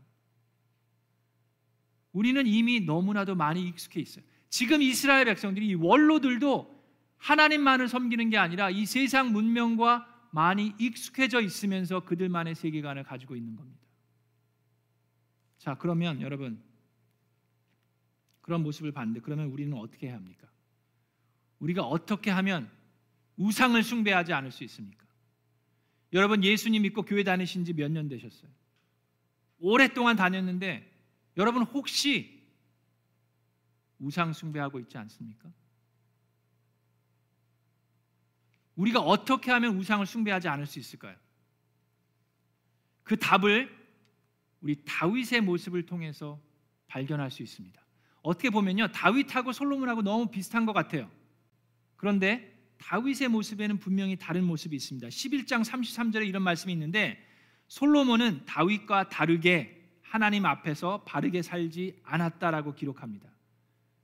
우리는 2.13 2.47
이미 2.47 2.81
너무나도 2.81 3.35
많이 3.35 3.67
익숙해 3.69 4.01
있어요. 4.01 4.25
지금 4.49 4.81
이스라엘 4.81 5.27
백성들이 5.27 5.75
원로들도 5.75 6.75
하나님만을 7.19 7.89
섬기는 7.89 8.31
게 8.31 8.39
아니라 8.39 8.71
이 8.71 8.87
세상 8.87 9.33
문명과 9.33 10.07
많이 10.31 10.73
익숙해져 10.79 11.41
있으면서 11.41 12.01
그들만의 12.01 12.55
세계관을 12.55 13.05
가지고 13.05 13.37
있는 13.37 13.57
겁니다. 13.57 13.86
자, 15.67 15.75
그러면 15.75 16.21
여러분 16.23 16.63
그런 18.41 18.63
모습을 18.63 18.93
봤는데 18.93 19.19
그러면 19.19 19.49
우리는 19.49 19.77
어떻게 19.77 20.07
해야 20.07 20.15
합니까? 20.15 20.47
우리가 21.59 21.83
어떻게 21.83 22.31
하면 22.31 22.71
우상을 23.37 23.83
숭배하지 23.83 24.33
않을 24.33 24.53
수 24.53 24.63
있습니까? 24.63 25.05
여러분 26.13 26.45
예수님 26.45 26.83
믿고 26.83 27.03
교회 27.03 27.25
다니신 27.25 27.65
지 27.65 27.73
몇 27.73 27.91
년 27.91 28.07
되셨어요? 28.09 28.49
오랫동안 29.59 30.15
다녔는데 30.15 30.89
여러분 31.37 31.65
혹시 31.65 32.47
우상 33.99 34.33
숭배하고 34.35 34.79
있지 34.79 34.97
않습니까? 34.99 35.51
우리가 38.77 39.01
어떻게 39.01 39.51
하면 39.51 39.77
우상을 39.79 40.07
숭배하지 40.07 40.47
않을 40.47 40.67
수 40.67 40.79
있을까요? 40.79 41.17
그 43.03 43.19
답을 43.19 43.76
우리 44.67 44.83
다윗의 44.85 45.43
모습을 45.43 45.87
통해서 45.87 46.41
발견할 46.89 47.31
수 47.31 47.45
있습니다. 47.45 47.81
어떻게 48.21 48.51
보면요. 48.51 48.89
다윗하고 48.89 49.53
솔로몬하고 49.53 50.03
너무 50.03 50.27
비슷한 50.27 50.67
것 50.67 50.73
같아요. 50.73 51.09
그런데 51.95 52.53
다윗의 52.79 53.29
모습에는 53.29 53.79
분명히 53.79 54.17
다른 54.17 54.43
모습이 54.43 54.75
있습니다. 54.75 55.07
11장 55.07 55.65
33절에 55.65 56.27
이런 56.27 56.43
말씀이 56.43 56.73
있는데 56.73 57.17
솔로몬은 57.69 58.45
다윗과 58.45 59.09
다르게 59.09 59.89
하나님 60.03 60.45
앞에서 60.45 61.05
바르게 61.05 61.43
살지 61.43 62.01
않았다라고 62.03 62.75
기록합니다. 62.75 63.29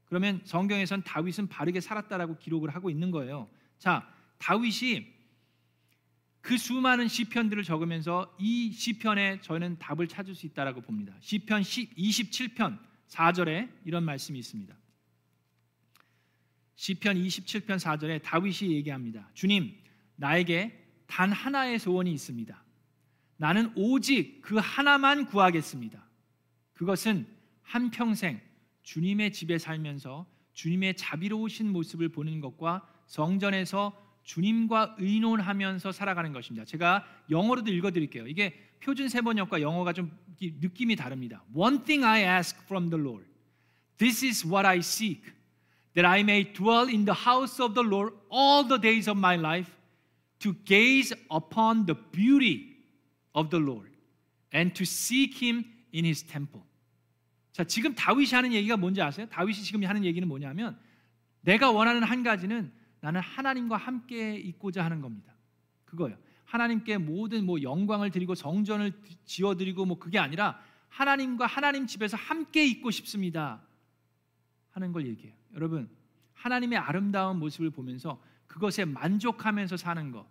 그러면 0.05 0.43
성경에선 0.45 1.03
다윗은 1.03 1.49
바르게 1.49 1.81
살았다라고 1.81 2.39
기록을 2.39 2.73
하고 2.73 2.89
있는 2.89 3.11
거예요. 3.11 3.49
자, 3.81 4.09
다윗이 4.39 5.13
그 6.43 6.59
수많은 6.59 7.07
시편들을 7.09 7.63
적으면서 7.63 8.35
이 8.39 8.73
시편에 8.73 9.41
저는 9.41 9.79
답을 9.79 10.09
찾을 10.09 10.35
수 10.35 10.45
있다라고 10.47 10.81
봅니다. 10.81 11.15
시편 11.21 11.63
27편 11.63 12.79
4절에 13.09 13.71
이런 13.85 14.05
말씀이 14.05 14.39
있습니다. 14.39 14.77
시편 16.75 17.17
27편 17.17 17.79
4절에 17.79 18.23
다윗이 18.23 18.73
얘기합니다. 18.73 19.31
주님, 19.35 19.73
나에게 20.17 20.77
단 21.07 21.31
하나의 21.31 21.79
소원이 21.79 22.13
있습니다. 22.13 22.65
나는 23.37 23.73
오직 23.77 24.41
그 24.41 24.57
하나만 24.57 25.27
구하겠습니다. 25.27 26.05
그것은 26.73 27.27
한평생 27.63 28.41
주님의 28.83 29.33
집에 29.33 29.59
살면서 29.59 30.27
주님의 30.55 30.97
자비로우신 30.97 31.71
모습을 31.71 32.09
보는 32.09 32.41
것과 32.41 32.89
성전에서 33.07 33.97
주님과 34.25 34.97
의논하면서 34.99 35.93
살아가는 35.93 36.33
것입니다. 36.33 36.65
제가 36.65 37.05
영어로도 37.31 37.73
읽어드릴게요. 37.73 38.27
이게 38.27 38.55
표준 38.81 39.09
세번역과 39.09 39.61
영어가 39.61 39.93
좀 39.93 40.11
느낌이 40.41 40.97
다릅니다. 40.97 41.45
One 41.55 41.85
thing 41.85 42.05
I 42.05 42.23
ask 42.23 42.59
from 42.65 42.91
the 42.91 43.03
Lord, 43.03 43.27
this 43.99 44.25
is 44.25 44.47
what 44.47 44.67
I 44.67 44.79
seek, 44.79 45.23
that 45.95 46.07
I 46.07 46.21
may 46.21 46.53
dwell 46.53 46.89
in 46.89 47.05
the 47.05 47.15
house 47.15 47.63
of 47.63 47.75
the 47.75 47.87
Lord 47.87 48.15
all 48.31 48.67
the 48.67 48.81
days 48.81 49.09
of 49.09 49.19
my 49.19 49.37
life, 49.37 49.71
to 50.41 50.55
gaze 50.65 51.15
upon 51.31 51.87
the 51.87 51.95
beauty 52.11 52.77
of 53.35 53.51
the 53.51 53.63
Lord, 53.63 53.91
and 54.53 54.75
to 54.75 54.85
seek 54.85 55.45
Him 55.45 55.65
in 55.95 56.05
His 56.05 56.25
temple. 56.25 56.63
자, 57.53 57.65
지금 57.65 57.95
다윗이 57.95 58.31
하는 58.33 58.53
얘기가 58.53 58.77
뭔지 58.77 59.01
아세요? 59.03 59.27
다윗이 59.29 59.63
지금 59.63 59.85
하는 59.85 60.05
얘기는 60.05 60.27
뭐냐면 60.27 60.79
내가 61.43 61.71
원하는 61.71 62.03
한 62.03 62.23
가지는 62.23 62.73
나는 63.03 63.21
하나님과 63.21 63.77
함께 63.77 64.37
있고자 64.37 64.85
하는 64.85 65.01
겁니다. 65.01 65.35
그거예요. 65.85 66.17
하나님께 66.45 66.99
모든 66.99 67.45
뭐 67.45 67.61
영광을 67.61 68.11
드리고 68.11 68.37
성전을 68.37 68.93
지어 69.25 69.57
드리고 69.57 69.85
뭐 69.85 69.99
그게 69.99 70.19
아니라 70.19 70.61
하나님과 70.89 71.47
하나님 71.47 71.87
집에서 71.87 72.17
함께 72.17 72.65
있고 72.65 72.91
싶습니다. 72.93 73.61
하는 74.71 74.93
걸 74.93 75.07
얘기해요. 75.09 75.35
여러분, 75.55 75.91
하나님의 76.35 76.79
아름다운 76.79 77.39
모습을 77.41 77.71
보면서 77.71 78.23
그것에 78.47 78.85
만족하면서 78.85 79.77
사는 79.77 80.13
것. 80.13 80.25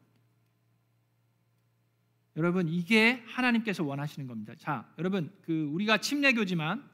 여러분, 2.38 2.70
이게 2.70 3.22
하나님께서 3.28 3.84
원하시는 3.84 4.28
겁니다. 4.28 4.54
자, 4.58 4.90
여러분, 4.98 5.30
그 5.42 5.70
우리가 5.74 5.98
침례교지만 5.98 6.90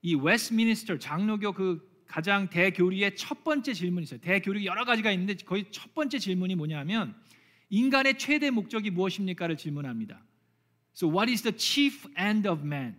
이 0.00 0.14
웨스트미니스터 0.14 0.98
장로교 0.98 1.52
그 1.52 1.91
가장 2.12 2.50
대교리의 2.50 3.16
첫 3.16 3.42
번째 3.42 3.72
질문이 3.72 4.04
있어요. 4.04 4.20
대교리 4.20 4.66
여러 4.66 4.84
가지가 4.84 5.10
있는데 5.12 5.34
거의 5.46 5.64
첫 5.70 5.94
번째 5.94 6.18
질문이 6.18 6.56
뭐냐면 6.56 7.14
인간의 7.70 8.18
최대 8.18 8.50
목적이 8.50 8.90
무엇입니까를 8.90 9.56
질문합니다. 9.56 10.22
So 10.94 11.08
what 11.08 11.32
is 11.32 11.40
the 11.40 11.56
chief 11.56 12.06
end 12.20 12.46
of 12.46 12.62
man? 12.62 12.96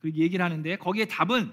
그렇게 0.00 0.18
얘기를 0.18 0.44
하는데 0.44 0.74
거기에 0.78 1.04
답은 1.04 1.52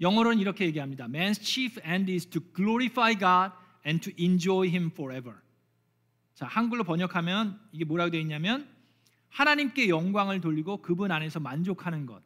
영어로는 0.00 0.38
이렇게 0.38 0.66
얘기합니다. 0.66 1.06
Man's 1.06 1.42
chief 1.42 1.80
end 1.84 2.12
is 2.12 2.26
to 2.26 2.40
glorify 2.54 3.12
God 3.18 3.52
and 3.84 4.08
to 4.08 4.24
enjoy 4.24 4.68
him 4.68 4.90
forever. 4.92 5.36
자, 6.36 6.46
한글로 6.46 6.84
번역하면 6.84 7.58
이게 7.72 7.84
뭐라고 7.84 8.12
되어 8.12 8.20
있냐면 8.20 8.68
하나님께 9.30 9.88
영광을 9.88 10.40
돌리고 10.40 10.80
그분 10.80 11.10
안에서 11.10 11.40
만족하는 11.40 12.06
것. 12.06 12.22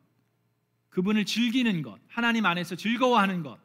그분을 0.90 1.24
즐기는 1.24 1.82
것, 1.82 1.98
하나님 2.08 2.46
안에서 2.46 2.76
즐거워하는 2.76 3.42
것, 3.42 3.58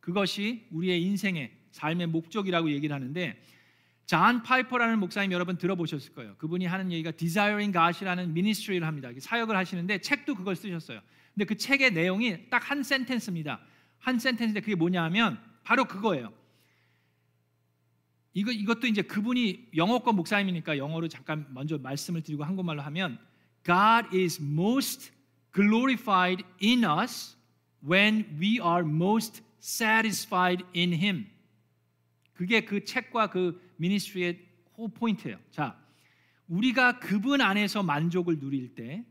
그것이 0.00 0.66
우리의 0.70 1.02
인생의 1.02 1.52
삶의 1.70 2.08
목적이라고 2.08 2.70
얘기를 2.70 2.94
하는데 2.94 3.40
잔 4.06 4.42
파이퍼라는 4.42 4.98
목사님 4.98 5.30
여러분 5.30 5.56
들어보셨을 5.56 6.14
거예요. 6.14 6.34
그분이 6.36 6.66
하는 6.66 6.90
얘기가 6.90 7.12
Desiring 7.12 7.72
God이라는 7.72 8.34
미니스트리를 8.34 8.84
합니다. 8.84 9.10
사역을 9.16 9.56
하시는데 9.56 9.98
책도 9.98 10.34
그걸 10.34 10.56
쓰셨어요. 10.56 11.00
근데 11.32 11.44
그 11.44 11.56
책의 11.56 11.92
내용이 11.92 12.50
딱 12.50 12.70
한 12.70 12.82
센텐스입니다. 12.82 13.60
한 13.98 14.18
센텐스인데 14.18 14.60
그게 14.60 14.74
뭐냐 14.74 15.02
하면 15.04 15.40
바로 15.62 15.84
그거예요. 15.84 16.32
이거 18.32 18.50
이것도 18.50 18.86
이제 18.86 19.02
그분이 19.02 19.68
영어권 19.76 20.16
목사님이니까 20.16 20.78
영어로 20.78 21.08
잠깐 21.08 21.46
먼저 21.50 21.78
말씀을 21.78 22.22
드리고 22.22 22.44
한국말로 22.44 22.82
하면 22.82 23.18
God 23.64 24.16
is 24.16 24.42
most 24.42 25.12
glorified 25.52 26.44
in 26.62 26.84
us 26.84 27.36
when 27.86 28.24
we 28.40 28.60
are 28.60 28.84
most 28.84 29.42
satisfied 29.60 30.64
in 30.74 30.92
him. 30.92 31.26
그게 32.34 32.64
그 32.64 32.84
책과 32.84 33.30
그 33.30 33.60
미니스트리의 33.76 34.38
호 34.76 34.88
포인트예요. 34.88 35.38
자, 35.50 35.78
우리가 36.48 36.98
그분 36.98 37.40
안에서 37.40 37.82
만족을 37.82 38.38
누릴 38.38 38.74
때 38.74 39.04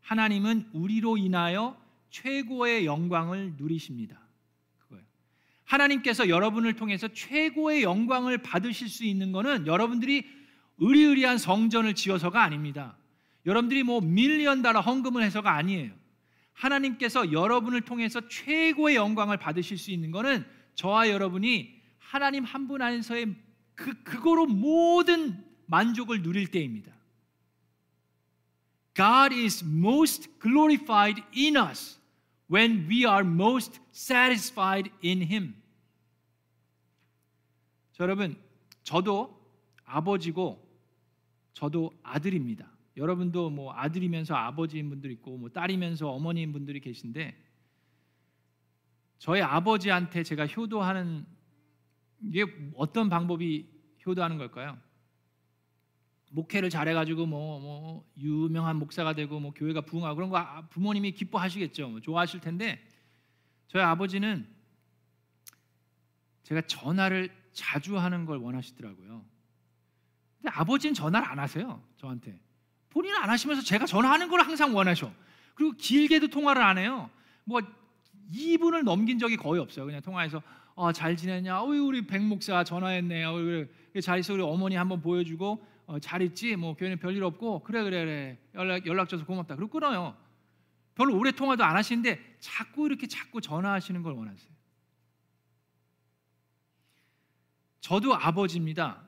하나님은 0.00 0.70
우리로 0.72 1.16
인하여 1.16 1.80
최고의 2.10 2.86
영광을 2.86 3.54
누리십니다. 3.56 4.18
그거예요. 4.78 5.04
하나님께서 5.64 6.28
여러분을 6.28 6.74
통해서 6.74 7.08
최고의 7.08 7.82
영광을 7.82 8.38
받으실 8.38 8.88
수 8.88 9.04
있는 9.04 9.32
것은 9.32 9.66
여러분들이 9.66 10.26
의리의리한 10.78 11.38
성전을 11.38 11.94
지어서가 11.94 12.42
아닙니다. 12.42 12.96
여러분들이 13.46 13.82
뭐 13.82 14.00
밀리언 14.00 14.62
달러 14.62 14.80
헌금을 14.80 15.22
해서가 15.22 15.54
아니에요. 15.54 15.92
하나님께서 16.52 17.32
여러분을 17.32 17.80
통해서 17.82 18.28
최고의 18.28 18.96
영광을 18.96 19.38
받으실 19.38 19.78
수 19.78 19.90
있는 19.90 20.10
것은 20.10 20.44
저와 20.74 21.08
여러분이 21.08 21.80
하나님 21.98 22.44
한 22.44 22.66
분 22.66 22.82
안에서의 22.82 23.34
그 23.74 24.02
그거로 24.02 24.46
모든 24.46 25.42
만족을 25.66 26.22
누릴 26.22 26.48
때입니다. 26.50 26.92
God 28.94 29.34
is 29.34 29.64
most 29.64 30.28
glorified 30.42 31.22
in 31.34 31.56
us 31.56 31.98
when 32.52 32.86
we 32.90 33.06
are 33.06 33.26
most 33.26 33.80
satisfied 33.94 34.90
in 35.02 35.22
him. 35.22 35.54
자, 37.92 38.04
여러분, 38.04 38.36
저도 38.82 39.40
아버지고 39.84 40.66
저도 41.54 41.92
아들입니다. 42.02 42.68
여러분도 43.00 43.48
뭐 43.48 43.72
아들이면서 43.72 44.34
아버지인 44.34 44.90
분들 44.90 45.10
있고 45.12 45.38
뭐 45.38 45.48
딸이면서 45.48 46.10
어머니인 46.10 46.52
분들이 46.52 46.80
계신데 46.80 47.34
저희 49.16 49.40
아버지한테 49.40 50.22
제가 50.22 50.46
효도하는 50.46 51.24
이게 52.22 52.44
어떤 52.74 53.08
방법이 53.08 53.66
효도하는 54.04 54.36
걸까요? 54.36 54.78
목회를 56.32 56.68
잘해가지고 56.68 57.24
뭐, 57.24 57.58
뭐 57.58 58.12
유명한 58.18 58.76
목사가 58.76 59.14
되고 59.14 59.40
뭐 59.40 59.52
교회가 59.54 59.80
부흥하고 59.80 60.14
그런 60.14 60.28
거 60.28 60.36
아, 60.36 60.68
부모님이 60.68 61.12
기뻐하시겠죠. 61.12 61.88
뭐 61.88 62.00
좋아하실 62.00 62.40
텐데 62.40 62.86
저희 63.66 63.82
아버지는 63.82 64.46
제가 66.42 66.60
전화를 66.62 67.34
자주 67.52 67.98
하는 67.98 68.26
걸 68.26 68.38
원하시더라고요. 68.38 69.24
근데 70.36 70.50
아버지는 70.52 70.92
전화를 70.92 71.26
안 71.26 71.38
하세요. 71.38 71.82
저한테. 71.96 72.49
본인은 72.90 73.16
안 73.16 73.30
하시면서 73.30 73.62
제가 73.62 73.86
전화하는 73.86 74.28
걸 74.28 74.40
항상 74.40 74.74
원하셔. 74.74 75.12
그리고 75.54 75.72
길게도 75.76 76.28
통화를 76.28 76.62
안 76.62 76.78
해요. 76.78 77.10
뭐 77.44 77.60
2분을 78.32 78.82
넘긴 78.82 79.18
적이 79.18 79.36
거의 79.36 79.60
없어요. 79.60 79.86
그냥 79.86 80.02
통화해서 80.02 80.42
어, 80.74 80.92
잘 80.92 81.16
지냈냐? 81.16 81.62
어이 81.62 81.78
우리 81.78 82.06
백 82.06 82.22
목사 82.22 82.64
전화했네. 82.64 83.24
어, 83.24 83.32
그래, 83.34 83.68
잘 84.00 84.18
있어 84.18 84.34
우리 84.34 84.42
어머니 84.42 84.76
한번 84.76 85.00
보여주고 85.00 85.64
어, 85.86 85.98
잘 85.98 86.22
있지? 86.22 86.56
뭐 86.56 86.74
교회는 86.74 86.98
별일 86.98 87.22
없고 87.24 87.62
그래 87.64 87.82
그래 87.82 88.04
그래 88.04 88.38
연락 88.54 88.86
연락 88.86 89.08
줘서 89.08 89.24
고맙다. 89.24 89.56
그리고 89.56 89.70
끊어요. 89.70 90.16
별로 90.94 91.16
오래 91.16 91.32
통화도 91.32 91.64
안 91.64 91.76
하시는데 91.76 92.36
자꾸 92.40 92.86
이렇게 92.86 93.06
자꾸 93.06 93.40
전화하시는 93.40 94.02
걸 94.02 94.12
원하세요. 94.12 94.50
저도 97.80 98.14
아버지입니다. 98.14 99.02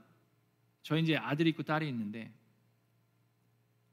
저 0.82 0.96
이제 0.96 1.16
아들이 1.16 1.50
있고 1.50 1.62
딸이 1.62 1.88
있는데 1.88 2.32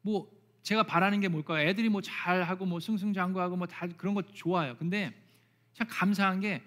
뭐 0.10 0.32
제가 0.64 0.84
바라는 0.84 1.20
게 1.20 1.28
뭘까요? 1.28 1.68
애들이 1.68 1.90
뭐 1.90 2.02
잘하고 2.02 2.66
뭐 2.66 2.80
승승장구하고 2.80 3.56
뭐 3.56 3.68
다 3.68 3.88
그런 3.88 4.14
거 4.14 4.22
좋아요. 4.22 4.76
근데 4.78 5.14
참 5.74 5.88
감사한 5.90 6.40
게 6.42 6.62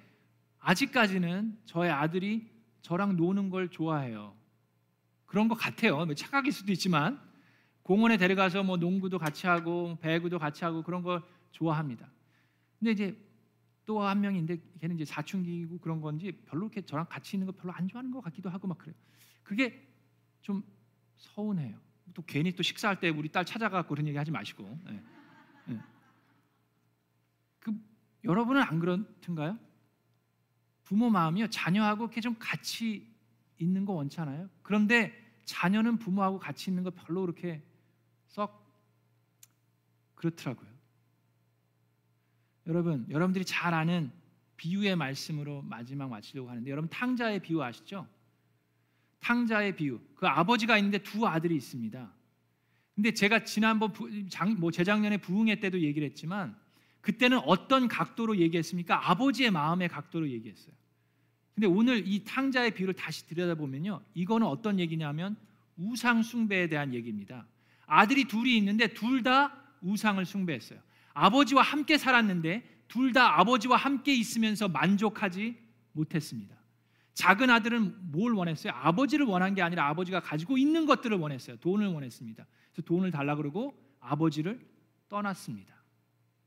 아직까지는 0.60 1.58
저의 1.66 1.90
아들이 1.90 2.48
저랑 2.82 3.16
노는 3.16 3.50
걸 3.50 3.68
좋아해요. 3.68 4.34
그런 5.26 5.48
것 5.48 5.54
같아요. 5.54 6.04
뭐 6.04 6.14
착각일 6.14 6.52
수도 6.52 6.72
있지만 6.72 7.20
공원에 7.82 8.16
데려가서 8.16 8.62
뭐 8.62 8.76
농구도 8.76 9.18
같이 9.18 9.46
하고 9.46 9.98
배구도 10.00 10.38
같이 10.38 10.64
하고 10.64 10.82
그런 10.82 11.02
걸 11.02 11.22
좋아합니다. 11.50 12.08
근데 12.78 12.92
이제 12.92 13.16
또 13.84 14.00
한 14.00 14.20
명인데 14.20 14.58
걔는 14.80 14.94
이제 14.94 15.04
사춘기고 15.04 15.78
그런 15.78 16.00
건지 16.00 16.30
별로 16.46 16.66
이렇게 16.66 16.80
저랑 16.82 17.06
같이 17.08 17.36
있는 17.36 17.46
거 17.46 17.52
별로 17.52 17.72
안 17.72 17.88
좋아하는 17.88 18.12
것 18.12 18.20
같기도 18.22 18.48
하고 18.48 18.68
막 18.68 18.78
그래요. 18.78 18.94
그게 19.42 19.84
좀 20.40 20.62
서운해요. 21.16 21.76
또 22.14 22.22
괜히 22.26 22.52
또 22.52 22.62
식사할 22.62 23.00
때 23.00 23.08
우리 23.08 23.28
딸 23.28 23.44
찾아가고 23.44 23.88
그런 23.88 24.06
얘기 24.06 24.16
하지 24.16 24.30
마시고. 24.30 24.78
예. 24.90 25.02
예. 25.70 25.80
그 27.60 27.72
여러분은 28.24 28.62
안 28.62 28.78
그렇든가요? 28.78 29.58
부모 30.84 31.10
마음이요 31.10 31.48
자녀하고 31.48 32.04
이렇게 32.04 32.20
좀 32.20 32.36
같이 32.38 33.06
있는 33.58 33.84
거 33.84 33.92
원찮아요. 33.92 34.48
그런데 34.62 35.12
자녀는 35.44 35.98
부모하고 35.98 36.38
같이 36.38 36.70
있는 36.70 36.82
거 36.82 36.90
별로 36.90 37.22
그렇게 37.22 37.62
썩 38.28 38.62
그렇더라고요. 40.14 40.70
여러분, 42.66 43.06
여러분들이 43.10 43.44
잘 43.44 43.74
아는 43.74 44.12
비유의 44.56 44.94
말씀으로 44.96 45.62
마지막 45.62 46.08
마치려고 46.08 46.48
하는데 46.48 46.70
여러분 46.70 46.88
탕자의 46.88 47.40
비유 47.40 47.60
아시죠? 47.62 48.06
탕자의 49.22 49.76
비유. 49.76 50.00
그 50.14 50.26
아버지가 50.26 50.76
있는데 50.78 50.98
두 50.98 51.26
아들이 51.26 51.56
있습니다. 51.56 52.12
근데 52.94 53.12
제가 53.12 53.44
지난번 53.44 53.92
부, 53.92 54.28
장, 54.28 54.56
뭐 54.58 54.70
재작년에 54.70 55.16
부흥회 55.16 55.60
때도 55.60 55.80
얘기를 55.80 56.06
했지만 56.06 56.54
그때는 57.00 57.38
어떤 57.38 57.88
각도로 57.88 58.36
얘기했습니까? 58.36 59.10
아버지의 59.10 59.50
마음의 59.50 59.88
각도로 59.88 60.28
얘기했어요. 60.28 60.74
근데 61.54 61.66
오늘 61.66 62.06
이 62.06 62.24
탕자의 62.24 62.74
비유를 62.74 62.94
다시 62.94 63.26
들여다보면요. 63.26 64.02
이거는 64.14 64.46
어떤 64.46 64.78
얘기냐면 64.78 65.36
우상 65.76 66.22
숭배에 66.22 66.68
대한 66.68 66.92
얘기입니다. 66.94 67.46
아들이 67.86 68.24
둘이 68.24 68.56
있는데 68.58 68.88
둘 68.88 69.22
다 69.22 69.58
우상을 69.82 70.24
숭배했어요. 70.24 70.78
아버지와 71.12 71.62
함께 71.62 71.98
살았는데 71.98 72.62
둘 72.88 73.12
다 73.12 73.40
아버지와 73.40 73.76
함께 73.76 74.14
있으면서 74.14 74.68
만족하지 74.68 75.56
못했습니다. 75.92 76.54
작은 77.14 77.50
아들은 77.50 78.10
뭘 78.12 78.32
원했어요? 78.32 78.72
아버지를 78.74 79.26
원한 79.26 79.54
게 79.54 79.62
아니라 79.62 79.86
아버지가 79.88 80.20
가지고 80.20 80.56
있는 80.56 80.86
것들을 80.86 81.16
원했어요. 81.16 81.56
돈을 81.56 81.88
원했습니다. 81.88 82.46
그래서 82.72 82.82
돈을 82.82 83.10
달라 83.10 83.36
그러고 83.36 83.74
아버지를 84.00 84.66
떠났습니다. 85.08 85.74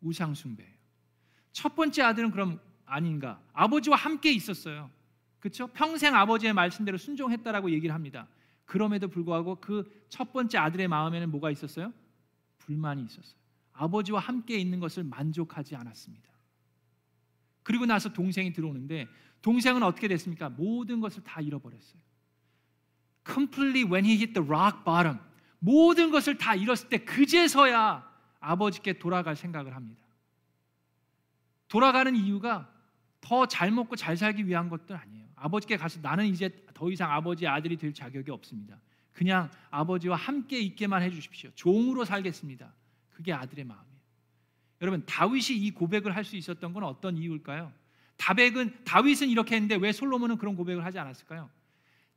우상 0.01 0.33
숭배예요. 0.33 0.73
첫 1.51 1.75
번째 1.75 2.01
아들은 2.03 2.31
그럼 2.31 2.59
아닌가? 2.85 3.41
아버지와 3.53 3.95
함께 3.95 4.31
있었어요. 4.31 4.89
그렇죠? 5.39 5.67
평생 5.67 6.15
아버지의 6.15 6.53
말씀대로 6.53 6.97
순종했다라고 6.97 7.71
얘기를 7.71 7.93
합니다. 7.93 8.27
그럼에도 8.65 9.07
불구하고 9.07 9.55
그 9.61 10.05
첫 10.15 10.31
번째 10.31 10.57
아들의 10.59 10.87
마음에는 10.87 11.29
뭐가 11.29 11.51
있었어요? 11.51 11.91
불만이 12.59 13.03
있었어요. 13.03 13.37
아버지와 13.73 14.21
함께 14.21 14.57
있는 14.57 14.79
것을 14.79 15.03
만족하지 15.03 15.75
않았습니다. 15.75 16.29
그리고 17.65 17.87
나서 17.87 18.13
동생이 18.13 18.53
들어오는데 18.53 19.07
동생은 19.41 19.81
어떻게 19.81 20.07
됐습니까? 20.07 20.49
모든 20.49 21.01
것을 21.01 21.23
다 21.23 21.41
잃어버렸어요. 21.41 21.99
Completely 23.27 23.91
when 23.91 24.05
he 24.05 24.13
hit 24.17 24.33
the 24.33 24.47
rock 24.47 24.83
bottom. 24.85 25.17
모든 25.57 26.11
것을 26.11 26.37
다 26.37 26.53
잃었을 26.53 26.89
때 26.89 26.99
그제서야 26.99 28.07
아버지께 28.39 28.99
돌아갈 28.99 29.35
생각을 29.35 29.75
합니다. 29.75 30.05
돌아가는 31.67 32.15
이유가 32.15 32.71
더 33.19 33.47
잘 33.47 33.71
먹고 33.71 33.95
잘 33.95 34.15
살기 34.15 34.47
위한 34.47 34.69
것도 34.69 34.95
아니에요. 34.95 35.25
아버지께 35.35 35.77
가서 35.77 35.99
나는 36.01 36.27
이제 36.27 36.63
더 36.75 36.91
이상 36.91 37.11
아버지의 37.11 37.49
아들이 37.49 37.77
될 37.77 37.91
자격이 37.91 38.29
없습니다. 38.29 38.79
그냥 39.11 39.49
아버지와 39.71 40.15
함께 40.15 40.59
있게만 40.59 41.01
해주십시오. 41.01 41.49
종으로 41.55 42.05
살겠습니다. 42.05 42.71
그게 43.09 43.33
아들의 43.33 43.65
마음이에요. 43.65 43.94
여러분 44.81 45.05
다윗이 45.05 45.57
이 45.57 45.71
고백을 45.71 46.15
할 46.15 46.23
수 46.23 46.35
있었던 46.35 46.73
건 46.73 46.83
어떤 46.83 47.17
이유일까요? 47.17 47.71
다백은 48.17 48.83
다윗은 48.85 49.29
이렇게 49.29 49.55
했는데 49.55 49.75
왜 49.75 49.91
솔로몬은 49.91 50.37
그런 50.37 50.55
고백을 50.55 50.85
하지 50.85 50.99
않았을까요? 50.99 51.49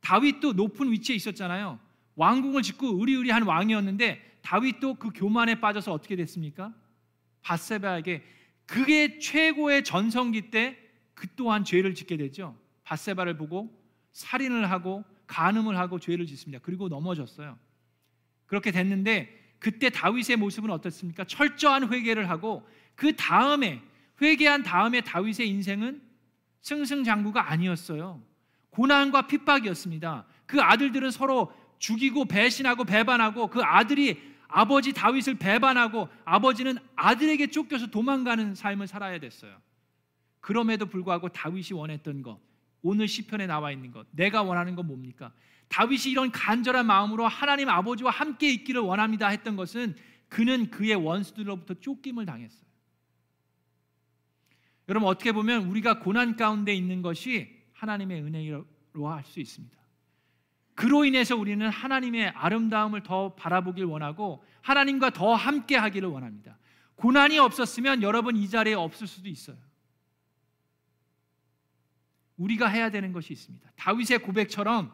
다윗도 0.01 0.53
높은 0.53 0.91
위치에 0.91 1.15
있었잖아요. 1.15 1.79
왕궁을 2.15 2.61
짓고 2.63 2.99
의리의리한 2.99 3.43
왕이었는데 3.43 4.39
다윗도 4.41 4.95
그 4.95 5.09
교만에 5.13 5.59
빠져서 5.59 5.91
어떻게 5.91 6.15
됐습니까? 6.15 6.73
바세바에게 7.41 8.23
그게 8.65 9.19
최고의 9.19 9.83
전성기 9.83 10.51
때 10.51 10.89
그 11.19 11.27
또한 11.35 11.65
죄를 11.65 11.95
짓게 11.95 12.15
되죠. 12.15 12.57
바세바를 12.85 13.35
보고 13.35 13.77
살인을 14.13 14.71
하고 14.71 15.03
간음을 15.27 15.77
하고 15.77 15.99
죄를 15.99 16.25
짓습니다. 16.25 16.63
그리고 16.63 16.87
넘어졌어요. 16.87 17.59
그렇게 18.45 18.71
됐는데 18.71 19.38
그때 19.59 19.89
다윗의 19.89 20.37
모습은 20.37 20.69
어떻습니까? 20.71 21.23
철저한 21.25 21.91
회개를 21.91 22.29
하고 22.29 22.67
그 22.95 23.15
다음에 23.15 23.81
회개한 24.21 24.63
다음에 24.63 25.01
다윗의 25.01 25.47
인생은 25.47 26.01
승승장구가 26.61 27.51
아니었어요. 27.51 28.21
고난과 28.71 29.27
핍박이었습니다. 29.27 30.25
그 30.45 30.61
아들들은 30.61 31.11
서로 31.11 31.53
죽이고 31.79 32.25
배신하고 32.25 32.83
배반하고 32.85 33.47
그 33.47 33.61
아들이 33.61 34.21
아버지 34.47 34.93
다윗을 34.93 35.35
배반하고 35.35 36.09
아버지는 36.25 36.77
아들에게 36.95 37.47
쫓겨서 37.47 37.87
도망가는 37.87 38.55
삶을 38.55 38.87
살아야 38.87 39.19
됐어요. 39.19 39.55
그럼에도 40.41 40.85
불구하고 40.85 41.29
다윗이 41.29 41.73
원했던 41.73 42.23
것, 42.23 42.39
오늘 42.81 43.07
시편에 43.07 43.45
나와 43.45 43.71
있는 43.71 43.91
것, 43.91 44.07
내가 44.11 44.41
원하는 44.41 44.75
건 44.75 44.87
뭡니까? 44.87 45.31
다윗이 45.69 46.11
이런 46.11 46.31
간절한 46.31 46.85
마음으로 46.85 47.27
하나님 47.27 47.69
아버지와 47.69 48.11
함께 48.11 48.51
있기를 48.51 48.81
원합니다 48.81 49.27
했던 49.29 49.55
것은 49.55 49.95
그는 50.27 50.69
그의 50.69 50.95
원수들로부터 50.95 51.75
쫓김을 51.75 52.25
당했어요. 52.25 52.69
여러분 54.89 55.07
어떻게 55.07 55.31
보면 55.31 55.65
우리가 55.65 55.99
고난 55.99 56.35
가운데 56.35 56.73
있는 56.73 57.01
것이 57.01 57.55
하나님의 57.73 58.23
은혜로 58.23 59.07
할 59.07 59.23
수 59.23 59.39
있습니다. 59.39 59.77
그로 60.79 61.03
인해서 61.03 61.35
우리는 61.35 61.69
하나님의 61.69 62.29
아름다움을 62.29 63.03
더 63.03 63.35
바라보길 63.35 63.83
원하고 63.83 64.45
하나님과 64.61 65.09
더 65.09 65.35
함께 65.35 65.75
하기를 65.75 66.07
원합니다. 66.07 66.57
고난이 66.95 67.37
없었으면 67.37 68.01
여러분 68.01 68.35
이 68.37 68.47
자리에 68.47 68.73
없을 68.75 69.05
수도 69.05 69.27
있어요. 69.27 69.57
우리가 72.37 72.67
해야 72.67 72.89
되는 72.89 73.11
것이 73.11 73.33
있습니다. 73.33 73.69
다윗의 73.75 74.19
고백처럼 74.19 74.93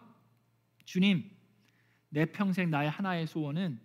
주님, 0.85 1.29
내 2.09 2.25
평생 2.25 2.69
나의 2.69 2.89
하나의 2.89 3.27
소원은 3.27 3.79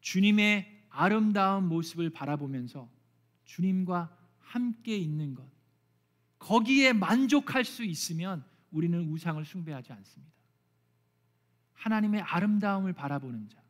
주님의 0.00 0.86
아름다운 0.90 1.68
모습을 1.68 2.10
바라보면서 2.10 2.90
주님과 3.44 4.16
함께 4.38 4.96
있는 4.96 5.34
것. 5.34 5.50
거기에 6.38 6.92
만족할 6.92 7.64
수 7.64 7.84
있으면 7.84 8.44
우리는 8.70 9.00
우상을 9.00 9.42
숭배하지 9.44 9.92
않습니다. 9.92 10.32
하나님의 11.74 12.20
아름다움을 12.22 12.92
바라보는 12.92 13.48
자. 13.48 13.62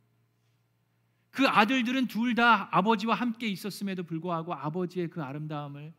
그 1.31 1.47
아들들은 1.49 2.09
둘 2.09 2.35
다 2.35 2.69
아버지와 2.77 3.15
함께 3.15 3.47
있었음에도 3.49 4.03
불구하고 4.03 4.55
아버지의 4.55 5.09
그 5.09 5.23
아름다움을 5.23 5.95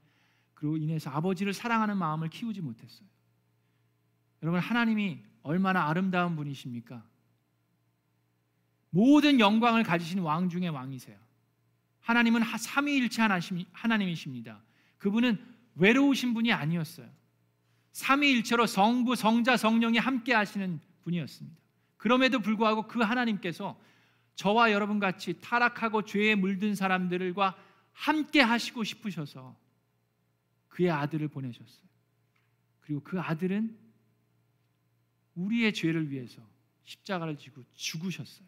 그로 0.54 0.78
인해서 0.78 1.10
아버지를 1.10 1.54
사랑하는 1.54 1.98
마음을 1.98 2.30
키우지 2.30 2.62
못했어요. 2.62 3.08
여러분 4.42 4.60
하나님이 4.60 5.24
얼마나 5.44 5.88
아름다운 5.88 6.36
분이십니까? 6.36 7.04
모든 8.90 9.40
영광을 9.40 9.84
가지신 9.84 10.20
왕 10.20 10.50
중의 10.50 10.70
왕이세요. 10.70 11.18
하나님은 12.02 12.42
삼위일체 12.58 13.22
하나님이십니다. 13.72 14.62
그분은 14.98 15.44
외로우신 15.76 16.34
분이 16.34 16.52
아니었어요. 16.52 17.10
삼위일체로 17.92 18.66
성부, 18.66 19.16
성자, 19.16 19.58
성령이 19.58 19.98
함께 19.98 20.34
하시는 20.34 20.80
분이었습니다. 21.04 21.58
그럼에도 21.98 22.40
불구하고 22.40 22.88
그 22.88 23.02
하나님께서 23.02 23.80
저와 24.36 24.72
여러분 24.72 25.00
같이 25.00 25.40
타락하고 25.40 26.04
죄에 26.04 26.36
물든 26.36 26.76
사람들과 26.76 27.56
함께 27.92 28.42
하시고 28.42 28.84
싶으셔서 28.84 29.56
그의 30.70 30.90
아들을 30.90 31.28
보내셨어요. 31.28 31.84
그리고 32.82 33.02
그 33.04 33.22
아들은 33.22 33.78
우리의 35.36 35.74
죄를 35.74 36.10
위해서 36.10 36.42
십자가를 36.84 37.38
지고 37.38 37.64
죽으셨어요. 37.74 38.48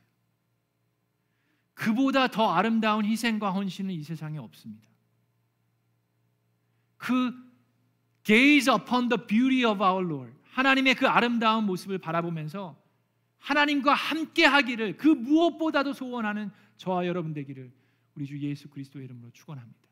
그보다 1.74 2.28
더 2.28 2.52
아름다운 2.52 3.06
희생과 3.06 3.52
헌신은 3.52 3.94
이 3.94 4.04
세상에 4.04 4.38
없습니다. 4.38 4.88
그 6.98 7.34
gaze 8.24 8.74
upon 8.74 9.10
the 9.10 9.28
beauty 9.28 9.70
of 9.70 9.84
our 9.84 10.04
Lord 10.06 10.34
하나님의 10.52 10.96
그 10.96 11.08
아름다운 11.08 11.66
모습을 11.66 11.98
바라보면서 11.98 12.82
하나님과 13.38 13.94
함께 13.94 14.46
하기를 14.46 14.98
그 14.98 15.08
무엇보다도 15.08 15.94
소원하는 15.94 16.50
저와 16.78 17.06
여러분 17.06 17.34
되기를 17.34 17.72
우리 18.16 18.26
주 18.26 18.40
예수 18.40 18.70
그리스도의 18.70 19.06
이름으로 19.06 19.32
축원합니다. 19.32 19.85